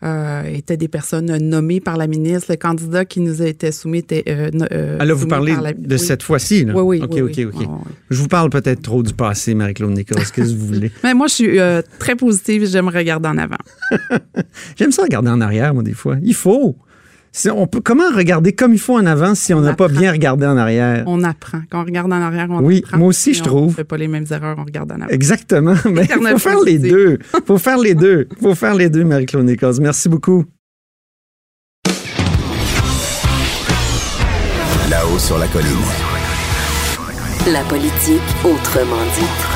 euh, 0.03 0.43
étaient 0.43 0.77
des 0.77 0.88
personnes 0.88 1.38
nommées 1.38 1.79
par 1.79 1.98
la 1.98 2.08
ministre. 2.08 2.48
Le 2.50 2.55
candidat 2.58 3.05
qui 3.05 3.20
nous 3.20 3.41
a 3.41 3.48
été 3.48 3.72
soumis 3.72 4.00
était 4.00 4.24
euh, 4.27 4.50
euh, 4.72 4.98
Ah 5.00 5.05
là, 5.05 5.13
vous 5.13 5.27
parlez 5.27 5.53
par 5.53 5.62
la- 5.62 5.74
de 5.74 5.96
oui. 5.96 6.00
cette 6.00 6.24
fois-ci, 6.24 6.65
là? 6.65 6.74
Oui, 6.75 7.00
oui, 7.00 7.01
OK, 7.03 7.12
oui, 7.13 7.22
OK, 7.22 7.34
oui. 7.60 7.65
OK. 7.65 7.70
Je 8.10 8.17
vous 8.17 8.27
parle 8.27 8.50
peut-être 8.50 8.81
trop 8.81 9.03
du 9.03 9.13
passé, 9.13 9.53
Marie-Claude 9.53 9.91
Nicolas. 9.91 10.22
Qu'est-ce 10.22 10.34
que 10.34 10.41
vous 10.41 10.67
voulez? 10.67 10.91
Mais 11.03 11.13
moi, 11.13 11.27
je 11.27 11.34
suis 11.45 11.60
euh, 11.60 11.81
très 12.00 12.15
positive. 12.15 12.65
J'aime 12.67 12.88
regarder 12.89 13.29
en 13.29 13.38
avant. 13.38 13.57
J'aime 14.77 14.91
ça 14.91 15.03
regarder 15.03 15.29
en 15.29 15.41
arrière, 15.41 15.74
moi, 15.74 15.83
des 15.83 15.93
fois. 15.93 16.17
Il 16.24 16.33
faut. 16.36 16.75
C'est- 17.33 17.50
On 17.50 17.65
peut, 17.65 17.79
comment 17.79 18.10
regarder 18.13 18.51
comme 18.51 18.74
il 18.74 18.79
faut 18.79 18.98
en 18.98 19.05
avant 19.05 19.36
si 19.36 19.53
on 19.53 19.62
n'a 19.62 19.74
pas 19.74 19.88
bien 19.88 20.12
regardé 20.12 20.45
en 20.45 20.57
arrière? 20.57 21.03
On 21.07 21.24
apprend. 21.24 21.62
Quand 21.71 21.81
on 21.81 21.86
regarde 21.86 22.12
en 22.12 22.21
arrière, 22.21 22.48
on 22.50 22.60
Oui, 22.62 22.81
apprend. 22.86 22.98
moi 22.98 23.07
aussi, 23.07 23.33
je 23.33 23.41
on 23.41 23.45
trouve. 23.45 23.74
fait 23.75 23.83
pas 23.86 23.95
les 23.98 24.10
mêmes 24.10 24.25
erreurs, 24.29 24.57
on 24.60 24.65
regarde 24.65 24.91
en 24.91 24.95
avant. 24.95 25.07
Exactement. 25.07 25.75
Mais 25.89 26.07
il 26.10 26.27
faut 26.27 26.38
faire 26.39 26.60
les 26.65 26.77
deux. 26.77 27.19
Il 27.33 27.41
faut 27.45 27.57
faire 27.57 27.77
les 27.77 27.95
deux. 27.95 28.27
Il 28.31 28.43
faut 28.43 28.55
faire 28.55 28.75
les 28.75 28.89
deux, 28.89 29.05
Marie-Claude 29.05 29.45
Nicolas. 29.45 29.77
Merci 29.79 30.10
beaucoup. 30.10 30.43
Là-haut 34.89 35.19
sur 35.19 35.38
la 35.38 35.48
colline. 35.48 35.69
La 37.51 37.62
politique 37.63 38.21
autrement 38.43 39.01
dit. 39.17 39.50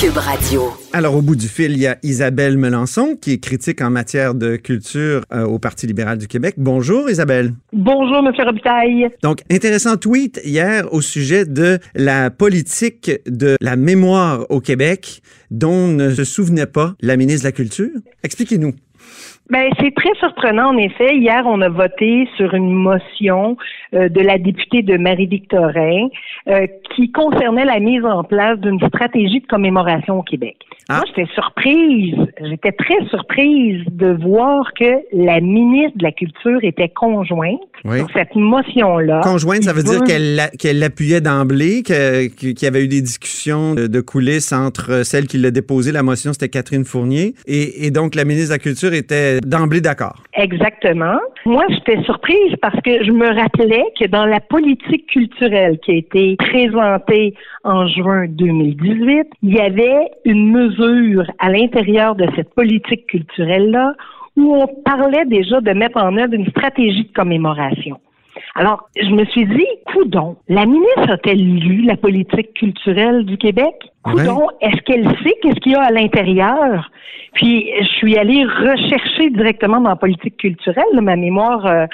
Cube 0.00 0.16
Radio. 0.16 0.72
Alors, 0.92 1.14
au 1.14 1.22
bout 1.22 1.36
du 1.36 1.46
fil, 1.46 1.72
il 1.72 1.78
y 1.78 1.86
a 1.86 1.98
Isabelle 2.02 2.58
Melançon, 2.58 3.16
qui 3.20 3.32
est 3.32 3.38
critique 3.38 3.80
en 3.80 3.90
matière 3.90 4.34
de 4.34 4.56
culture 4.56 5.22
euh, 5.32 5.44
au 5.44 5.58
Parti 5.58 5.86
libéral 5.86 6.18
du 6.18 6.26
Québec. 6.26 6.54
Bonjour, 6.58 7.08
Isabelle. 7.08 7.52
Bonjour, 7.72 8.18
M. 8.18 8.32
Robitaille. 8.44 9.08
Donc, 9.22 9.40
intéressant 9.50 9.96
tweet 9.96 10.40
hier 10.44 10.92
au 10.92 11.00
sujet 11.00 11.44
de 11.44 11.78
la 11.94 12.30
politique 12.30 13.10
de 13.26 13.56
la 13.60 13.76
mémoire 13.76 14.46
au 14.50 14.60
Québec 14.60 15.22
dont 15.50 15.86
ne 15.88 16.10
se 16.10 16.24
souvenait 16.24 16.66
pas 16.66 16.94
la 17.00 17.16
ministre 17.16 17.42
de 17.42 17.48
la 17.48 17.52
Culture. 17.52 17.90
Expliquez-nous. 18.22 18.74
Ben, 19.50 19.68
c'est 19.78 19.94
très 19.94 20.14
surprenant, 20.18 20.70
en 20.70 20.78
effet. 20.78 21.16
Hier, 21.16 21.42
on 21.46 21.60
a 21.60 21.68
voté 21.68 22.26
sur 22.36 22.54
une 22.54 22.72
motion 22.72 23.58
euh, 23.94 24.08
de 24.08 24.20
la 24.22 24.38
députée 24.38 24.80
de 24.80 24.96
Marie-Victorin 24.96 26.08
euh, 26.48 26.66
qui 26.96 27.12
concernait 27.12 27.66
la 27.66 27.78
mise 27.78 28.04
en 28.04 28.24
place 28.24 28.58
d'une 28.60 28.80
stratégie 28.88 29.40
de 29.40 29.46
commémoration 29.46 30.18
au 30.20 30.22
Québec. 30.22 30.56
Ah. 30.88 30.96
Moi, 30.96 31.04
j'étais 31.08 31.30
surprise, 31.34 32.14
j'étais 32.40 32.72
très 32.72 33.04
surprise 33.10 33.82
de 33.90 34.16
voir 34.24 34.72
que 34.78 34.94
la 35.12 35.40
ministre 35.40 35.98
de 35.98 36.04
la 36.04 36.12
Culture 36.12 36.60
était 36.62 36.88
conjointe 36.88 37.60
Oui. 37.84 37.98
sur 37.98 38.08
cette 38.14 38.34
motion-là. 38.34 39.20
Conjointe, 39.22 39.64
ça 39.64 39.74
veut 39.74 39.82
dire 39.82 40.00
va- 40.00 40.06
qu'elle 40.06 40.40
qu'elle 40.58 40.78
l'appuyait 40.78 41.20
d'emblée, 41.20 41.82
qu'il 41.82 42.54
y 42.62 42.66
avait 42.66 42.84
eu 42.84 42.88
des 42.88 43.02
discussions 43.02 43.74
de, 43.74 44.00
coulisses 44.00 44.52
entre 44.52 45.04
celle 45.04 45.26
qui 45.26 45.36
l'a 45.38 45.50
déposé, 45.50 45.92
la 45.92 46.02
motion, 46.02 46.32
c'était 46.32 46.48
Catherine 46.48 46.84
Fournier, 46.84 47.34
et, 47.46 47.86
et 47.86 47.90
donc 47.90 48.14
la 48.14 48.24
ministre 48.24 48.48
de 48.48 48.54
la 48.54 48.58
Culture 48.58 48.92
était 48.92 49.33
d'emblée 49.40 49.80
d'accord. 49.80 50.16
Exactement. 50.34 51.18
Moi, 51.46 51.64
j'étais 51.68 52.02
surprise 52.04 52.54
parce 52.60 52.80
que 52.80 53.04
je 53.04 53.10
me 53.10 53.26
rappelais 53.26 53.84
que 53.98 54.06
dans 54.06 54.26
la 54.26 54.40
politique 54.40 55.06
culturelle 55.06 55.78
qui 55.84 55.92
a 55.92 55.94
été 55.96 56.36
présentée 56.36 57.34
en 57.64 57.86
juin 57.86 58.26
2018, 58.28 59.26
il 59.42 59.54
y 59.54 59.60
avait 59.60 60.10
une 60.24 60.50
mesure 60.50 61.30
à 61.38 61.50
l'intérieur 61.50 62.14
de 62.14 62.26
cette 62.36 62.54
politique 62.54 63.06
culturelle-là 63.06 63.94
où 64.36 64.56
on 64.56 64.66
parlait 64.84 65.24
déjà 65.26 65.60
de 65.60 65.70
mettre 65.72 65.98
en 65.98 66.16
œuvre 66.16 66.34
une 66.34 66.48
stratégie 66.48 67.04
de 67.04 67.12
commémoration. 67.12 68.00
Alors, 68.56 68.88
je 68.96 69.10
me 69.10 69.24
suis 69.26 69.46
dit, 69.46 69.66
coudon, 69.92 70.36
la 70.48 70.66
ministre 70.66 71.10
a-t-elle 71.10 71.38
lu 71.38 71.82
la 71.82 71.96
politique 71.96 72.54
culturelle 72.54 73.24
du 73.24 73.36
Québec? 73.36 73.74
Coudon, 74.04 74.48
est-ce 74.60 74.80
qu'elle 74.82 75.06
sait 75.22 75.34
qu'est-ce 75.42 75.60
qu'il 75.60 75.72
y 75.72 75.76
a 75.76 75.82
à 75.82 75.90
l'intérieur? 75.90 76.90
Puis, 77.32 77.70
je 77.80 77.86
suis 77.86 78.16
allée 78.16 78.44
rechercher 78.44 79.30
directement 79.30 79.80
dans 79.80 79.90
la 79.90 79.96
politique 79.96 80.36
culturelle. 80.36 81.00
ma 81.00 81.16
mémoire, 81.16 81.66
euh, 81.66 81.86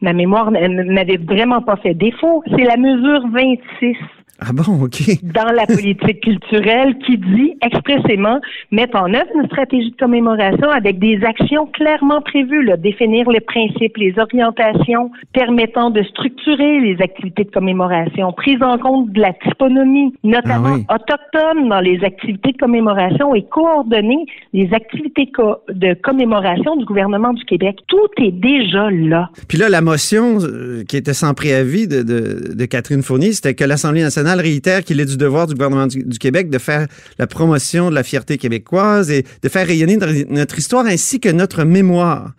ma 0.00 0.12
mémoire 0.12 0.50
n'avait 0.50 1.18
vraiment 1.18 1.60
pas 1.60 1.76
fait 1.76 1.94
défaut. 1.94 2.42
C'est 2.56 2.64
la 2.64 2.76
mesure 2.76 3.26
26 3.32 3.96
Ah 4.40 4.52
bon, 4.52 4.84
OK. 4.84 5.02
dans 5.22 5.52
la 5.52 5.66
politique 5.66 6.20
culturelle 6.22 6.96
qui 7.06 7.18
dit 7.18 7.52
expressément 7.62 8.40
mettre 8.70 8.96
en 8.96 9.12
œuvre 9.12 9.28
une 9.34 9.46
stratégie 9.46 9.90
de 9.90 9.96
commémoration 9.96 10.68
avec 10.70 10.98
des 10.98 11.20
actions 11.24 11.66
clairement 11.66 12.20
prévues, 12.22 12.64
là, 12.64 12.76
définir 12.76 13.28
les 13.30 13.40
principes, 13.40 13.96
les 13.96 14.14
orientations 14.18 15.10
permettant 15.32 15.90
de 15.90 16.02
structurer 16.02 16.80
les 16.80 16.96
activités 17.02 17.44
de 17.44 17.50
commémoration, 17.50 18.32
prise 18.32 18.62
en 18.62 18.78
compte 18.78 19.10
de 19.12 19.20
la 19.20 19.32
typonomie, 19.32 20.14
notamment 20.24 20.68
Ah 20.70 20.74
oui. 20.76 20.86
autochtone 20.94 21.68
dans 21.68 21.80
les 21.80 22.02
activités 22.04 22.52
de 22.52 22.56
commémoration 22.58 23.34
et 23.34 23.42
coordonner 23.50 24.24
les 24.52 24.72
activités 24.72 25.30
co- 25.34 25.56
de 25.68 25.94
commémoration 25.94 26.76
du 26.76 26.84
gouvernement 26.84 27.32
du 27.32 27.44
Québec. 27.44 27.78
Tout 27.88 27.98
est 28.22 28.32
déjà 28.32 28.90
là. 28.90 29.28
Puis 29.48 29.58
là, 29.58 29.68
la 29.68 29.80
motion 29.80 30.38
euh, 30.40 30.84
qui 30.88 30.96
était 30.96 31.14
sans 31.14 31.34
préavis 31.34 31.88
de, 31.88 32.02
de- 32.02 32.54
de 32.54 32.64
Catherine 32.66 33.02
Fournier, 33.02 33.32
c'était 33.32 33.54
que 33.54 33.64
l'Assemblée 33.64 34.02
nationale 34.02 34.29
réitère 34.38 34.84
qu'il 34.84 35.00
est 35.00 35.04
du 35.06 35.16
devoir 35.16 35.46
du 35.46 35.54
gouvernement 35.54 35.86
du, 35.86 36.04
du 36.04 36.18
Québec 36.18 36.50
de 36.50 36.58
faire 36.58 36.86
la 37.18 37.26
promotion 37.26 37.90
de 37.90 37.94
la 37.94 38.02
fierté 38.02 38.38
québécoise 38.38 39.10
et 39.10 39.24
de 39.42 39.48
faire 39.48 39.66
rayonner 39.66 39.96
notre, 40.28 40.58
histoire 40.58 40.86
ainsi 40.86 41.18
que 41.20 41.28
notre 41.28 41.64
mémoire. 41.64 42.32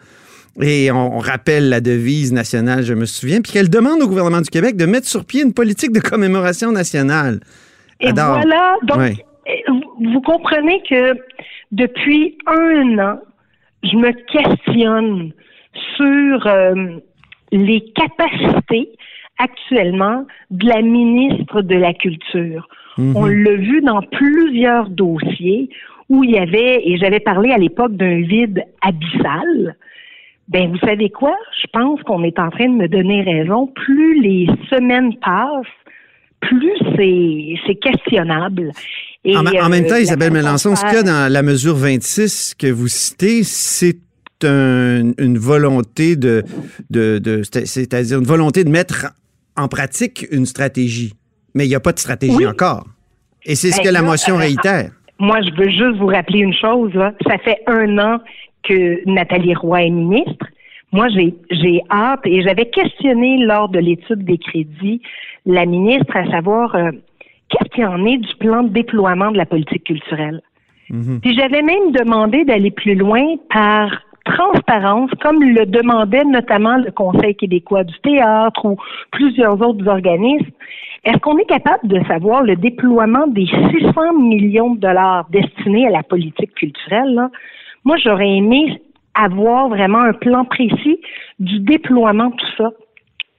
Et 0.62 0.92
on, 0.92 1.16
on 1.18 1.20
rappelle 1.20 1.70
la 1.70 1.80
devise 1.82 2.34
nationale, 2.34 2.84
je 2.84 2.94
me 2.94 3.06
souviens, 3.06 3.42
puis 3.42 3.54
qu'elle 3.54 3.70
demande 3.70 4.02
au 4.02 4.08
gouvernement 4.08 4.42
du 4.42 4.50
Québec 4.50 4.76
de 4.76 4.86
mettre 4.86 5.08
sur 5.08 5.26
pied 5.26 5.42
une 5.44 5.54
politique 5.54 5.92
de 5.92 6.00
commémoration 6.02 6.72
nationale. 6.72 7.40
Et 8.02 8.10
Adore. 8.10 8.38
voilà, 8.42 8.76
donc 8.84 8.98
euh, 9.00 9.12
vous- 9.70 10.12
vous 10.14 10.22
comprenez 10.22 10.82
que 10.90 11.14
depuis 11.72 12.38
un 12.48 12.98
an, 13.00 13.20
je 13.84 13.96
me 13.96 14.12
questionne 14.32 15.32
sur 15.96 16.48
euh, 16.48 16.98
les 17.52 17.82
capacités 17.96 18.90
actuellement 19.42 20.26
de 20.50 20.68
la 20.68 20.82
ministre 20.82 21.62
de 21.62 21.76
la 21.76 21.94
Culture. 21.94 22.68
Mhm. 22.98 23.16
On 23.16 23.26
l'a 23.26 23.56
vu 23.56 23.82
dans 23.82 24.02
plusieurs 24.02 24.90
dossiers 24.90 25.70
où 26.10 26.24
il 26.24 26.32
y 26.32 26.38
avait, 26.38 26.82
et 26.86 26.98
j'avais 26.98 27.22
parlé 27.22 27.52
à 27.52 27.58
l'époque 27.58 27.96
d'un 27.96 28.22
vide 28.22 28.64
abyssal. 28.82 29.76
Ben, 30.50 30.70
vous 30.70 30.78
savez 30.80 31.10
quoi? 31.10 31.36
Je 31.62 31.68
pense 31.72 32.02
qu'on 32.04 32.24
est 32.24 32.38
en 32.38 32.50
train 32.50 32.68
de 32.68 32.76
me 32.76 32.88
donner 32.88 33.22
raison. 33.22 33.68
Plus 33.68 34.22
les 34.22 34.48
semaines 34.70 35.16
passent, 35.20 35.66
plus 36.42 36.74
c'est 37.66 37.76
questionnable. 37.76 38.72
Et, 39.24 39.38
En, 39.38 39.44
même 39.44 39.86
euh, 39.86 39.88
temps, 39.88 39.96
Isabelle 39.96 40.30
de 40.30 40.34
Mélenchon, 40.34 40.76
ce 40.76 40.84
qu'il 40.84 40.96
y 40.96 40.98
a 40.98 41.04
dans 41.04 41.32
la 41.32 41.44
mesure 41.44 41.76
26 41.76 42.56
que 42.60 42.68
vous 42.68 42.88
citez, 42.90 43.44
c'est 43.44 44.00
une 44.44 45.38
volonté 45.38 46.16
de, 46.16 46.44
de, 46.90 47.42
c'est-à-dire 47.44 48.20
une 48.20 48.26
volonté 48.26 48.64
de 48.64 48.70
mettre 48.70 49.14
en 49.58 49.68
pratique 49.68 50.26
une 50.32 50.46
stratégie. 50.46 51.14
Mais 51.54 51.66
il 51.66 51.70
n'y 51.70 51.76
a 51.76 51.80
pas 51.80 51.94
de 51.94 52.00
stratégie 52.00 52.46
encore. 52.46 52.86
Et 53.46 53.56
c'est 53.56 53.72
ce 53.72 53.78
ben, 53.78 53.84
que 53.84 53.94
la 53.94 54.02
motion 54.02 54.36
euh, 54.36 54.40
réitère. 54.40 54.92
Moi, 55.20 55.40
je 55.42 55.52
veux 55.56 55.70
juste 55.70 56.00
vous 56.00 56.08
rappeler 56.08 56.40
une 56.40 56.54
chose. 56.54 56.92
Ça 57.28 57.38
fait 57.40 57.62
un 57.68 57.98
an 57.98 58.20
que 58.64 59.08
Nathalie 59.10 59.56
Roy 59.56 59.84
est 59.84 59.90
ministre. 59.90 60.46
Moi, 60.92 61.08
j'ai 61.10 61.82
hâte 61.90 62.22
et 62.26 62.42
j'avais 62.42 62.70
questionné 62.70 63.38
lors 63.46 63.70
de 63.70 63.80
l'étude 63.80 64.26
des 64.26 64.38
crédits 64.38 65.02
la 65.46 65.66
ministre 65.66 66.16
à 66.16 66.30
savoir 66.30 66.76
euh, 66.76 66.92
qu'est-ce 67.50 67.70
qu'il 67.70 67.86
en 67.86 68.06
est 68.06 68.18
du 68.18 68.36
plan 68.36 68.64
de 68.64 68.70
déploiement 68.70 69.32
de 69.32 69.38
la 69.38 69.46
politique 69.46 69.86
culturelle? 69.86 70.42
Mhm. 70.90 71.22
Puis 71.22 71.36
j'avais 71.36 71.62
même 71.62 71.92
demandé 71.92 72.44
d'aller 72.44 72.72
plus 72.72 72.96
loin 72.96 73.24
par 73.50 74.02
transparence, 74.26 75.12
comme 75.22 75.44
le 75.44 75.66
demandait 75.66 76.24
notamment 76.24 76.78
le 76.78 76.92
Conseil 76.92 77.36
québécois 77.36 77.84
du 77.84 77.98
théâtre 78.00 78.66
ou 78.66 78.78
plusieurs 79.12 79.62
autres 79.62 79.88
organismes. 79.88 80.52
Est-ce 81.04 81.18
qu'on 81.18 81.38
est 81.38 81.46
capable 81.46 81.88
de 81.88 82.04
savoir 82.06 82.44
le 82.44 82.56
déploiement 82.56 83.28
des 83.28 83.48
600 83.48 84.14
millions 84.20 84.76
de 84.76 84.80
dollars 84.80 85.28
destinés 85.32 85.88
à 85.88 85.92
la 85.92 86.04
politique 86.04 86.54
culturelle? 86.54 87.20
Moi, 87.84 87.98
j'aurais 87.98 88.30
aimé 88.30 88.82
avoir 89.16 89.70
vraiment 89.70 90.02
un 90.02 90.14
plan 90.14 90.46
précis 90.46 91.00
du 91.40 91.60
déploiement 91.60 92.28
de 92.28 92.36
tout 92.36 92.56
ça. 92.58 92.70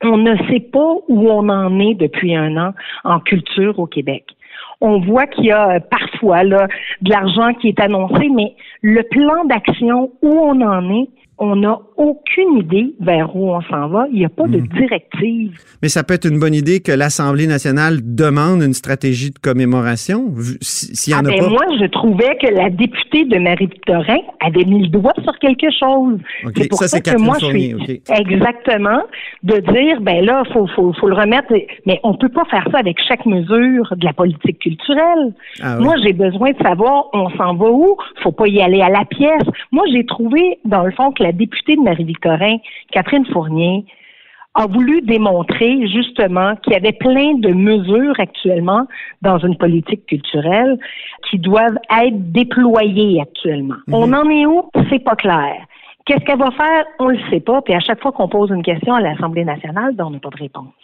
On 0.02 0.16
ne 0.16 0.36
sait 0.50 0.60
pas 0.60 0.94
où 1.08 1.30
on 1.30 1.48
en 1.48 1.78
est 1.78 1.94
depuis 1.94 2.34
un 2.34 2.56
an 2.56 2.74
en 3.04 3.20
culture 3.20 3.78
au 3.78 3.86
Québec. 3.86 4.24
On 4.84 4.98
voit 4.98 5.26
qu'il 5.28 5.44
y 5.44 5.52
a 5.52 5.76
euh, 5.76 5.80
parfois 5.80 6.42
là, 6.42 6.66
de 7.02 7.10
l'argent 7.10 7.54
qui 7.54 7.68
est 7.68 7.80
annoncé, 7.80 8.28
mais 8.34 8.54
le 8.82 9.02
plan 9.04 9.44
d'action 9.44 10.10
où 10.22 10.28
on 10.28 10.60
en 10.60 10.90
est, 10.90 11.08
on 11.38 11.56
n'a 11.56 11.78
aucune 11.96 12.58
idée 12.58 12.94
vers 13.00 13.34
où 13.34 13.50
on 13.50 13.60
s'en 13.62 13.88
va. 13.88 14.06
Il 14.12 14.18
n'y 14.18 14.24
a 14.24 14.28
pas 14.28 14.46
de 14.46 14.58
mhm. 14.58 14.68
directive. 14.68 15.58
Mais 15.82 15.88
ça 15.88 16.04
peut 16.04 16.14
être 16.14 16.28
une 16.28 16.38
bonne 16.38 16.54
idée 16.54 16.80
que 16.80 16.92
l'Assemblée 16.92 17.46
nationale 17.46 17.98
demande 18.02 18.62
une 18.62 18.74
stratégie 18.74 19.30
de 19.30 19.38
commémoration, 19.38 20.32
s'il 20.60 21.12
y 21.12 21.16
en 21.16 21.24
a 21.24 21.30
ah, 21.30 21.40
ben, 21.40 21.48
Moi, 21.48 21.64
je 21.80 21.86
trouvais 21.86 22.36
que 22.36 22.46
la 22.46 22.70
députée 22.70 23.24
de 23.24 23.38
Marie-Victorin 23.38 24.18
avait 24.40 24.64
mis 24.64 24.82
le 24.82 24.88
doigt 24.88 25.14
sur 25.22 25.36
quelque 25.38 25.68
chose. 25.78 26.18
C'est 26.56 26.68
pour 26.68 26.78
ça, 26.78 27.00
que 27.00 27.18
moi, 27.18 27.36
je 27.40 27.46
suis 27.46 28.02
exactement 28.08 29.02
de 29.42 29.58
dire, 29.72 30.00
ben 30.00 30.24
là, 30.24 30.42
faut, 30.52 30.66
faut, 30.68 30.92
faut 30.92 31.08
le 31.08 31.14
remettre. 31.14 31.52
Mais 31.86 31.98
on 32.04 32.14
peut 32.14 32.28
pas 32.28 32.44
faire 32.50 32.66
ça 32.70 32.78
avec 32.78 32.98
chaque 33.08 33.26
mesure 33.26 33.92
de 33.96 34.04
la 34.04 34.12
politique 34.12 34.58
culturelle. 34.58 35.34
Ah 35.62 35.78
moi, 35.78 35.94
j'ai 36.02 36.12
besoin 36.12 36.52
de 36.52 36.62
savoir, 36.62 37.06
on 37.12 37.30
s'en 37.30 37.54
va 37.54 37.70
où? 37.70 37.96
Faut 38.22 38.32
pas 38.32 38.46
y 38.46 38.60
aller 38.60 38.80
à 38.80 38.90
la 38.90 39.04
pièce. 39.04 39.46
Moi, 39.70 39.84
j'ai 39.92 40.04
trouvé, 40.04 40.58
dans 40.64 40.84
le 40.84 40.92
fond, 40.92 41.12
que 41.12 41.21
la 41.22 41.32
députée 41.32 41.76
de 41.76 41.82
Marie-Victorin, 41.82 42.58
Catherine 42.90 43.26
Fournier, 43.26 43.84
a 44.54 44.66
voulu 44.66 45.00
démontrer 45.00 45.86
justement 45.88 46.56
qu'il 46.56 46.74
y 46.74 46.76
avait 46.76 46.92
plein 46.92 47.34
de 47.38 47.48
mesures 47.48 48.14
actuellement 48.18 48.86
dans 49.22 49.38
une 49.38 49.56
politique 49.56 50.04
culturelle 50.06 50.78
qui 51.30 51.38
doivent 51.38 51.78
être 51.90 52.32
déployées 52.32 53.22
actuellement. 53.22 53.76
Mhm. 53.86 53.94
On 53.94 54.12
en 54.12 54.28
est 54.28 54.46
où? 54.46 54.68
C'est 54.90 55.02
pas 55.02 55.16
clair. 55.16 55.54
Qu'est-ce 56.04 56.24
qu'elle 56.24 56.38
va 56.38 56.50
faire? 56.50 56.84
On 56.98 57.08
le 57.08 57.18
sait 57.30 57.40
pas. 57.40 57.62
Puis 57.62 57.74
à 57.74 57.80
chaque 57.80 58.02
fois 58.02 58.12
qu'on 58.12 58.28
pose 58.28 58.50
une 58.50 58.62
question 58.62 58.94
à 58.94 59.00
l'Assemblée 59.00 59.44
nationale, 59.44 59.94
ben, 59.94 60.06
on 60.06 60.10
n'a 60.10 60.18
pas 60.18 60.30
de 60.30 60.36
réponse. 60.36 60.74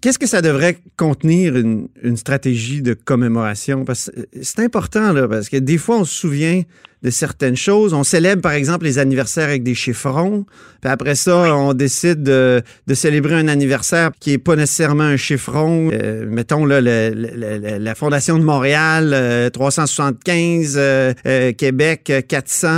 Qu'est-ce 0.00 0.18
que 0.18 0.26
ça 0.26 0.40
devrait 0.40 0.76
contenir 0.96 1.56
une, 1.56 1.88
stratégie 2.16 2.82
de 2.82 2.94
commémoration? 2.94 3.84
Parce 3.84 4.10
que 4.10 4.20
c'est 4.42 4.62
important, 4.62 5.12
là, 5.12 5.26
parce 5.26 5.48
que 5.48 5.56
des 5.56 5.78
fois, 5.78 5.98
on 5.98 6.04
se 6.04 6.14
souvient 6.14 6.62
de 7.02 7.10
certaines 7.10 7.56
choses. 7.56 7.94
On 7.94 8.02
célèbre, 8.02 8.42
par 8.42 8.52
exemple, 8.52 8.84
les 8.84 8.98
anniversaires 8.98 9.48
avec 9.48 9.62
des 9.62 9.74
chiffrons. 9.74 10.44
Puis 10.80 10.90
après 10.90 11.14
ça, 11.14 11.54
on 11.54 11.74
décide 11.74 12.22
de, 12.22 12.62
célébrer 12.92 13.34
un 13.34 13.48
anniversaire 13.48 14.10
qui 14.20 14.32
est 14.32 14.38
pas 14.38 14.56
nécessairement 14.56 15.04
un 15.04 15.16
chiffron. 15.16 15.90
Euh, 15.92 16.26
mettons, 16.28 16.64
là, 16.64 16.80
la 16.80 17.94
Fondation 17.94 18.38
de 18.38 18.44
Montréal, 18.44 19.50
375, 19.52 20.76
euh, 20.78 21.12
euh, 21.26 21.52
Québec, 21.52 22.12
400. 22.28 22.68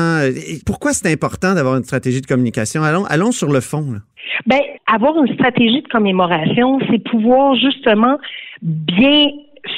Pourquoi 0.66 0.92
c'est 0.92 1.10
important 1.10 1.54
d'avoir 1.54 1.76
une 1.76 1.84
stratégie 1.84 2.20
de 2.20 2.26
communication? 2.26 2.82
Allons, 2.82 3.04
allons 3.06 3.32
sur 3.32 3.50
le 3.50 3.60
fond. 3.60 3.92
Là. 3.92 3.98
Ben, 4.46 4.60
avoir 4.86 5.16
une 5.22 5.32
stratégie 5.34 5.82
de 5.82 5.88
commémoration, 5.88 6.78
c'est 6.90 7.02
pouvoir 7.10 7.54
justement 7.56 8.18
bien 8.62 9.28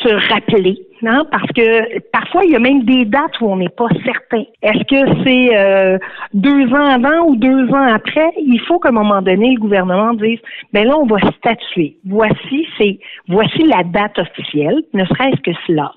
se 0.03 0.33
rappeler, 0.33 0.79
hein, 1.05 1.25
parce 1.31 1.51
que 1.53 2.01
parfois 2.11 2.43
il 2.45 2.53
y 2.53 2.57
a 2.57 2.59
même 2.59 2.85
des 2.85 3.05
dates 3.05 3.41
où 3.41 3.47
on 3.47 3.57
n'est 3.57 3.69
pas 3.69 3.89
certain. 4.05 4.45
Est-ce 4.63 4.85
que 4.85 5.25
c'est 5.25 5.57
euh, 5.57 5.99
deux 6.35 6.73
ans 6.73 6.87
avant 6.87 7.27
ou 7.27 7.37
deux 7.37 7.69
ans 7.71 7.93
après? 7.93 8.31
Il 8.39 8.61
faut 8.67 8.79
qu'à 8.79 8.91
un 8.91 8.93
moment 8.93 9.23
donné 9.23 9.55
le 9.55 9.61
gouvernement 9.61 10.15
dise, 10.15 10.39
ben 10.73 10.87
là 10.87 10.97
on 10.99 11.07
va 11.07 11.19
statuer. 11.39 11.97
Voici 12.07 12.67
c'est 12.79 12.99
voici 13.29 13.65
la 13.65 13.83
date 13.85 14.19
officielle, 14.19 14.83
ne 14.95 15.05
serait-ce 15.05 15.41
que 15.43 15.57
cela. 15.67 15.93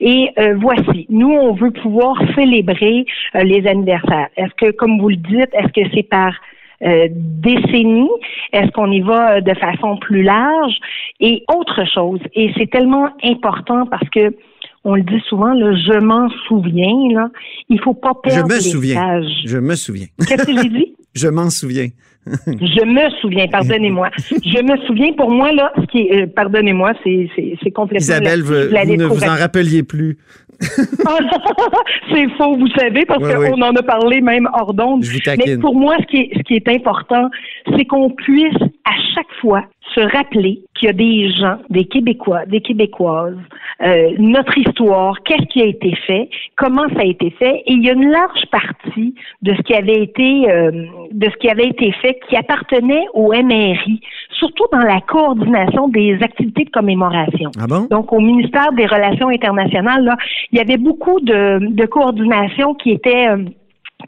Et 0.00 0.30
euh, 0.38 0.56
voici, 0.58 1.06
nous, 1.08 1.30
on 1.30 1.52
veut 1.52 1.70
pouvoir 1.70 2.16
célébrer 2.34 3.04
euh, 3.34 3.42
les 3.42 3.66
anniversaires. 3.66 4.28
Est-ce 4.36 4.54
que, 4.54 4.70
comme 4.72 5.00
vous 5.00 5.08
le 5.08 5.16
dites, 5.16 5.50
est-ce 5.52 5.72
que 5.72 5.88
c'est 5.94 6.02
par 6.02 6.34
euh, 6.82 7.08
décennies? 7.10 8.10
Est-ce 8.52 8.70
qu'on 8.72 8.90
y 8.90 9.00
va 9.00 9.36
euh, 9.36 9.40
de 9.40 9.54
façon 9.54 9.96
plus 9.98 10.22
large? 10.22 10.74
Et 11.20 11.44
autre 11.54 11.84
chose, 11.92 12.20
et 12.34 12.52
c'est 12.56 12.70
tellement 12.70 13.08
important 13.22 13.86
parce 13.86 14.08
que 14.10 14.34
on 14.82 14.94
le 14.94 15.02
dit 15.02 15.20
souvent, 15.28 15.52
là, 15.52 15.74
je 15.74 15.98
m'en 16.00 16.30
souviens, 16.48 17.12
là, 17.12 17.28
il 17.68 17.78
faut 17.80 17.92
pas 17.92 18.14
perdre 18.14 18.48
Je 18.48 18.54
me 18.54 18.60
souviens. 18.60 19.20
Je 19.44 19.58
me 19.58 19.74
souviens. 19.74 20.06
Qu'est-ce 20.26 20.46
que 20.46 20.62
j'ai 20.62 20.68
dit? 20.70 20.94
je 21.14 21.28
m'en 21.28 21.50
souviens. 21.50 21.88
je 22.26 22.84
me 22.84 23.10
souviens, 23.20 23.46
pardonnez-moi. 23.48 24.10
Je 24.28 24.62
me 24.62 24.86
souviens, 24.86 25.12
pour 25.14 25.30
moi, 25.30 25.52
là, 25.52 25.72
ce 25.76 25.86
qui 25.86 25.98
est, 26.00 26.22
euh, 26.22 26.26
pardonnez-moi, 26.26 26.92
c'est, 27.02 27.28
c'est, 27.34 27.70
complètement... 27.70 28.04
Isabelle, 28.04 28.42
vous, 28.42 28.54
ne 28.54 29.04
vous 29.04 29.24
en 29.24 29.36
rappeliez 29.36 29.82
plus. 29.82 30.18
c'est 32.12 32.28
faux, 32.36 32.56
vous 32.56 32.68
savez, 32.76 33.04
parce 33.06 33.20
qu'on 33.20 33.62
en 33.62 33.74
a 33.74 33.82
parlé 33.82 34.20
même 34.20 34.48
hors 34.52 34.74
d'onde. 34.74 35.04
Mais 35.38 35.56
pour 35.56 35.74
moi, 35.74 35.96
ce 36.00 36.06
qui 36.06 36.16
est, 36.18 36.30
ce 36.36 36.42
qui 36.42 36.54
est 36.54 36.68
important, 36.68 37.30
c'est 37.76 37.84
qu'on 37.84 38.10
puisse 38.10 38.58
à 38.84 38.94
chaque 39.14 39.32
fois 39.40 39.64
se 39.94 40.00
rappeler 40.00 40.60
qu'il 40.74 40.86
y 40.86 40.90
a 40.90 40.92
des 40.92 41.30
gens, 41.30 41.58
des 41.68 41.84
Québécois, 41.84 42.46
des 42.46 42.60
Québécoises, 42.60 43.36
euh, 43.82 44.10
notre 44.18 44.56
histoire, 44.56 45.20
qu'est-ce 45.24 45.46
qui 45.46 45.62
a 45.62 45.66
été 45.66 45.94
fait, 46.06 46.28
comment 46.56 46.88
ça 46.94 47.00
a 47.00 47.04
été 47.04 47.30
fait, 47.30 47.62
et 47.66 47.72
il 47.72 47.84
y 47.84 47.90
a 47.90 47.94
une 47.94 48.10
large 48.10 48.46
partie 48.50 49.14
de 49.42 49.54
ce 49.54 49.62
qui 49.62 49.74
avait 49.74 50.02
été 50.02 50.50
euh, 50.50 50.70
de 51.10 51.28
ce 51.28 51.36
qui 51.38 51.48
avait 51.48 51.68
été 51.68 51.92
fait 52.00 52.20
qui 52.28 52.36
appartenait 52.36 53.04
au 53.14 53.32
MRI, 53.32 54.00
surtout 54.40 54.64
dans 54.72 54.78
la 54.78 55.00
coordination 55.02 55.88
des 55.88 56.18
activités 56.22 56.64
de 56.64 56.70
commémoration. 56.70 57.50
Ah 57.60 57.66
bon? 57.68 57.86
Donc 57.90 58.12
au 58.12 58.20
ministère 58.20 58.72
des 58.72 58.86
Relations 58.86 59.28
internationales, 59.28 60.02
là, 60.04 60.16
il 60.50 60.58
y 60.58 60.60
avait 60.60 60.78
beaucoup 60.78 61.20
de, 61.20 61.58
de 61.70 61.86
coordination 61.86 62.74
qui 62.74 62.90
était 62.90 63.28
euh, 63.28 63.44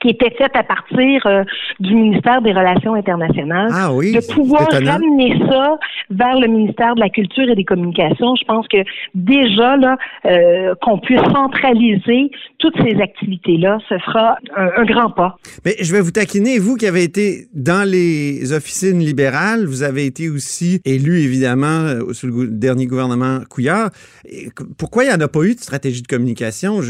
qui 0.02 0.08
était 0.08 0.34
faite 0.36 0.50
à 0.54 0.64
partir 0.64 1.24
euh, 1.26 1.44
du 1.78 1.94
ministère 1.94 2.42
des 2.42 2.52
Relations 2.52 2.94
internationales. 2.94 3.70
Ah 3.72 3.92
oui, 3.92 4.12
de 4.12 4.32
pouvoir 4.32 4.68
ramener 4.70 5.38
ça 5.48 5.78
vers 6.10 6.38
le 6.38 6.48
ministère 6.48 6.94
de 6.96 7.00
la 7.00 7.08
Culture 7.08 7.48
et 7.48 7.54
des 7.54 7.64
Communications. 7.64 8.34
Je 8.34 8.44
pense 8.44 8.66
que 8.66 8.78
déjà 9.14 9.76
là, 9.76 9.96
euh, 10.26 10.74
qu'on 10.82 10.98
puisse 10.98 11.20
centraliser 11.20 12.30
toutes 12.58 12.74
ces 12.82 13.00
activités-là, 13.00 13.78
ce 13.88 13.96
sera 13.98 14.36
un, 14.56 14.84
grand 14.84 15.10
pas. 15.10 15.36
Mais 15.64 15.76
je 15.80 15.92
vais 15.92 16.00
vous 16.00 16.10
taquiner, 16.10 16.58
vous 16.58 16.76
qui 16.76 16.86
avez 16.86 17.04
été 17.04 17.46
dans 17.54 17.88
les 17.88 18.52
officines 18.52 18.98
libérales, 18.98 19.64
vous 19.66 19.84
avez 19.84 20.06
été 20.06 20.28
aussi 20.28 20.80
élu 20.84 21.20
évidemment 21.20 21.66
euh, 21.66 22.12
sous 22.12 22.26
le 22.26 22.48
dernier 22.48 22.86
gouvernement 22.86 23.40
Couillard. 23.48 23.90
Pourquoi 24.78 25.04
il 25.04 25.08
n'y 25.08 25.14
en 25.14 25.20
a 25.20 25.28
pas 25.28 25.42
eu 25.44 25.54
de 25.54 25.60
stratégie 25.60 26.02
de 26.02 26.08
communication? 26.08 26.80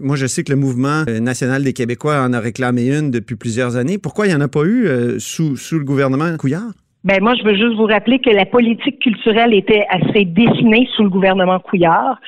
moi, 0.00 0.14
je 0.16 0.26
sais 0.26 0.44
que 0.44 0.52
le 0.52 0.58
mouvement 0.58 1.02
national 1.20 1.64
des 1.64 1.72
Québécois 1.72 2.22
en 2.22 2.32
a 2.32 2.43
réclamé 2.44 2.96
une 2.96 3.10
depuis 3.10 3.34
plusieurs 3.36 3.76
années. 3.76 3.98
Pourquoi 3.98 4.26
il 4.26 4.28
n'y 4.30 4.36
en 4.36 4.40
a 4.40 4.48
pas 4.48 4.62
eu 4.62 4.86
euh, 4.86 5.18
sous, 5.18 5.56
sous 5.56 5.78
le 5.78 5.84
gouvernement 5.84 6.36
Couillard? 6.36 6.72
Ben 7.02 7.20
moi, 7.20 7.34
je 7.34 7.44
veux 7.44 7.54
juste 7.54 7.76
vous 7.76 7.86
rappeler 7.86 8.18
que 8.18 8.30
la 8.30 8.46
politique 8.46 8.98
culturelle 9.00 9.52
était 9.52 9.84
assez 9.90 10.24
dessinée 10.24 10.88
sous 10.96 11.02
le 11.02 11.10
gouvernement 11.10 11.58
Couillard. 11.58 12.18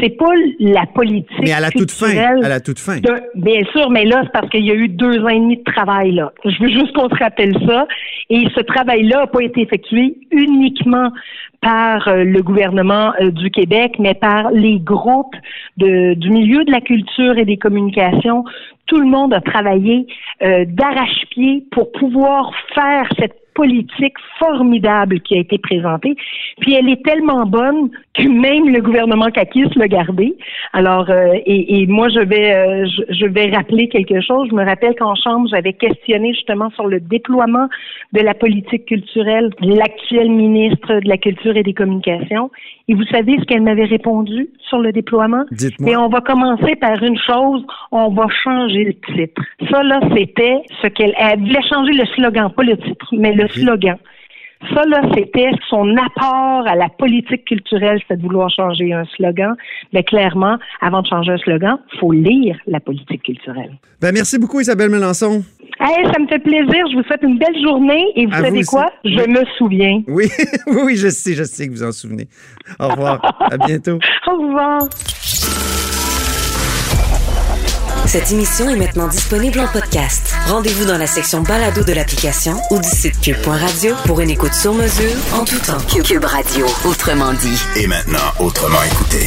C'est 0.00 0.16
pas 0.16 0.32
la 0.58 0.84
politique. 0.86 1.38
Mais 1.40 1.52
à 1.52 1.60
la 1.60 1.70
toute 1.70 1.90
fin. 1.90 2.16
À 2.42 2.48
la 2.48 2.60
toute 2.60 2.78
fin. 2.78 2.98
bien 3.34 3.60
sûr, 3.72 3.90
mais 3.90 4.04
là, 4.04 4.22
c'est 4.24 4.32
parce 4.32 4.48
qu'il 4.50 4.64
y 4.66 4.70
a 4.70 4.74
eu 4.74 4.88
deux 4.88 5.20
ans 5.20 5.28
et 5.28 5.38
demi 5.38 5.56
de 5.58 5.64
travail 5.64 6.12
là. 6.12 6.32
Je 6.44 6.62
veux 6.62 6.68
juste 6.68 6.92
qu'on 6.92 7.08
se 7.08 7.14
rappelle 7.14 7.56
ça. 7.66 7.86
Et 8.28 8.44
ce 8.54 8.60
travail-là 8.60 9.20
n'a 9.20 9.26
pas 9.26 9.42
été 9.42 9.62
effectué 9.62 10.18
uniquement 10.30 11.10
par 11.60 12.08
euh, 12.08 12.24
le 12.24 12.42
gouvernement 12.42 13.12
euh, 13.20 13.30
du 13.30 13.50
Québec, 13.50 13.96
mais 13.98 14.14
par 14.14 14.50
les 14.50 14.78
groupes 14.78 15.34
de, 15.76 16.14
du 16.14 16.30
milieu 16.30 16.64
de 16.64 16.70
la 16.70 16.80
culture 16.80 17.38
et 17.38 17.44
des 17.44 17.56
communications. 17.56 18.44
Tout 18.86 18.98
le 18.98 19.06
monde 19.06 19.34
a 19.34 19.40
travaillé 19.40 20.06
euh, 20.42 20.64
d'arrache-pied 20.66 21.64
pour 21.72 21.90
pouvoir 21.92 22.52
faire 22.74 23.08
cette 23.18 23.45
politique 23.56 24.14
formidable 24.38 25.20
qui 25.20 25.34
a 25.34 25.40
été 25.40 25.58
présentée. 25.58 26.14
Puis 26.60 26.74
elle 26.74 26.88
est 26.88 27.02
tellement 27.02 27.46
bonne 27.46 27.90
que 28.14 28.28
même 28.28 28.68
le 28.68 28.80
gouvernement 28.80 29.30
Kakis 29.30 29.70
l'a 29.76 29.88
gardée. 29.88 30.36
Alors, 30.72 31.10
euh, 31.10 31.34
et, 31.46 31.86
moi, 31.86 32.08
je 32.08 32.20
vais, 32.20 32.54
euh, 32.54 32.86
je, 33.08 33.26
vais 33.26 33.50
rappeler 33.50 33.88
quelque 33.88 34.20
chose. 34.20 34.48
Je 34.50 34.54
me 34.54 34.64
rappelle 34.64 34.94
qu'en 34.94 35.14
Chambre, 35.14 35.48
j'avais 35.50 35.72
questionné 35.72 36.34
justement 36.34 36.70
sur 36.70 36.86
le 36.86 37.00
déploiement 37.00 37.68
de 38.12 38.20
la 38.20 38.34
politique 38.34 38.86
culturelle 38.86 39.50
l'actuel 39.60 40.30
ministre 40.30 41.00
de 41.00 41.08
la 41.08 41.16
Culture 41.16 41.56
et 41.56 41.62
des 41.62 41.74
Communications. 41.74 42.50
Et 42.88 42.94
vous 42.94 43.04
savez 43.10 43.36
ce 43.40 43.44
qu'elle 43.44 43.62
m'avait 43.62 43.84
répondu 43.84 44.48
sur 44.68 44.78
le 44.78 44.92
déploiement? 44.92 45.44
Dites-moi. 45.50 45.90
Et 45.90 45.96
on 45.96 46.08
va 46.08 46.20
commencer 46.20 46.76
par 46.76 47.02
une 47.02 47.18
chose, 47.18 47.64
on 47.90 48.10
va 48.10 48.26
changer 48.44 48.84
le 48.84 48.94
titre. 49.14 49.42
Ça, 49.70 49.82
là, 49.82 49.98
c'était 50.14 50.62
ce 50.82 50.86
qu'elle 50.88 51.14
elle 51.18 51.40
voulait 51.40 51.62
changer 51.68 51.92
le 51.92 52.06
slogan, 52.14 52.50
pas 52.54 52.62
le 52.62 52.76
titre, 52.76 53.06
mais 53.12 53.32
le 53.32 53.48
slogan. 53.48 53.96
Ça, 54.74 54.84
là, 54.86 55.02
c'était 55.14 55.50
son 55.68 55.96
apport 55.96 56.66
à 56.66 56.74
la 56.74 56.88
politique 56.88 57.44
culturelle, 57.44 58.00
c'est 58.08 58.16
de 58.16 58.22
vouloir 58.22 58.48
changer 58.50 58.92
un 58.92 59.04
slogan. 59.16 59.54
Mais 59.92 60.02
clairement, 60.02 60.56
avant 60.80 61.02
de 61.02 61.06
changer 61.06 61.32
un 61.32 61.38
slogan, 61.38 61.78
il 61.92 61.98
faut 61.98 62.12
lire 62.12 62.56
la 62.66 62.80
politique 62.80 63.22
culturelle. 63.22 63.76
Ben, 64.00 64.12
merci 64.12 64.38
beaucoup, 64.38 64.60
Isabelle 64.60 64.90
Melançon. 64.90 65.42
Hey, 65.80 66.04
ça 66.12 66.18
me 66.18 66.26
fait 66.26 66.38
plaisir. 66.38 66.84
Je 66.90 66.96
vous 66.96 67.02
souhaite 67.04 67.22
une 67.22 67.38
belle 67.38 67.60
journée. 67.62 68.04
Et 68.16 68.26
vous 68.26 68.32
savez 68.32 68.64
quoi? 68.64 68.86
Je 69.04 69.28
me 69.28 69.44
souviens. 69.58 70.02
Oui, 70.08 70.28
oui, 70.66 70.96
je 70.96 71.08
sais, 71.08 71.34
je 71.34 71.44
sais 71.44 71.66
que 71.66 71.72
vous 71.72 71.82
en 71.82 71.92
souvenez. 71.92 72.28
Au 72.78 72.88
revoir. 72.88 73.20
à 73.50 73.56
bientôt. 73.58 73.98
Au 74.26 74.36
revoir. 74.38 74.88
Cette 78.06 78.30
émission 78.30 78.70
est 78.70 78.76
maintenant 78.76 79.08
disponible 79.08 79.58
en 79.60 79.66
podcast. 79.66 80.34
Rendez-vous 80.48 80.86
dans 80.86 80.96
la 80.96 81.06
section 81.06 81.42
balado 81.42 81.82
de 81.82 81.92
l'application 81.92 82.54
ou 82.70 82.78
du 82.78 82.88
site 82.88 83.20
cube.radio 83.20 83.94
pour 84.06 84.20
une 84.20 84.30
écoute 84.30 84.54
sur 84.54 84.72
mesure 84.72 85.16
en 85.34 85.44
tout 85.44 85.58
temps. 85.58 86.02
Cube 86.02 86.24
Radio, 86.24 86.66
autrement 86.88 87.32
dit. 87.32 87.60
Et 87.76 87.86
maintenant, 87.86 88.18
autrement 88.38 88.82
écouté. 88.84 89.26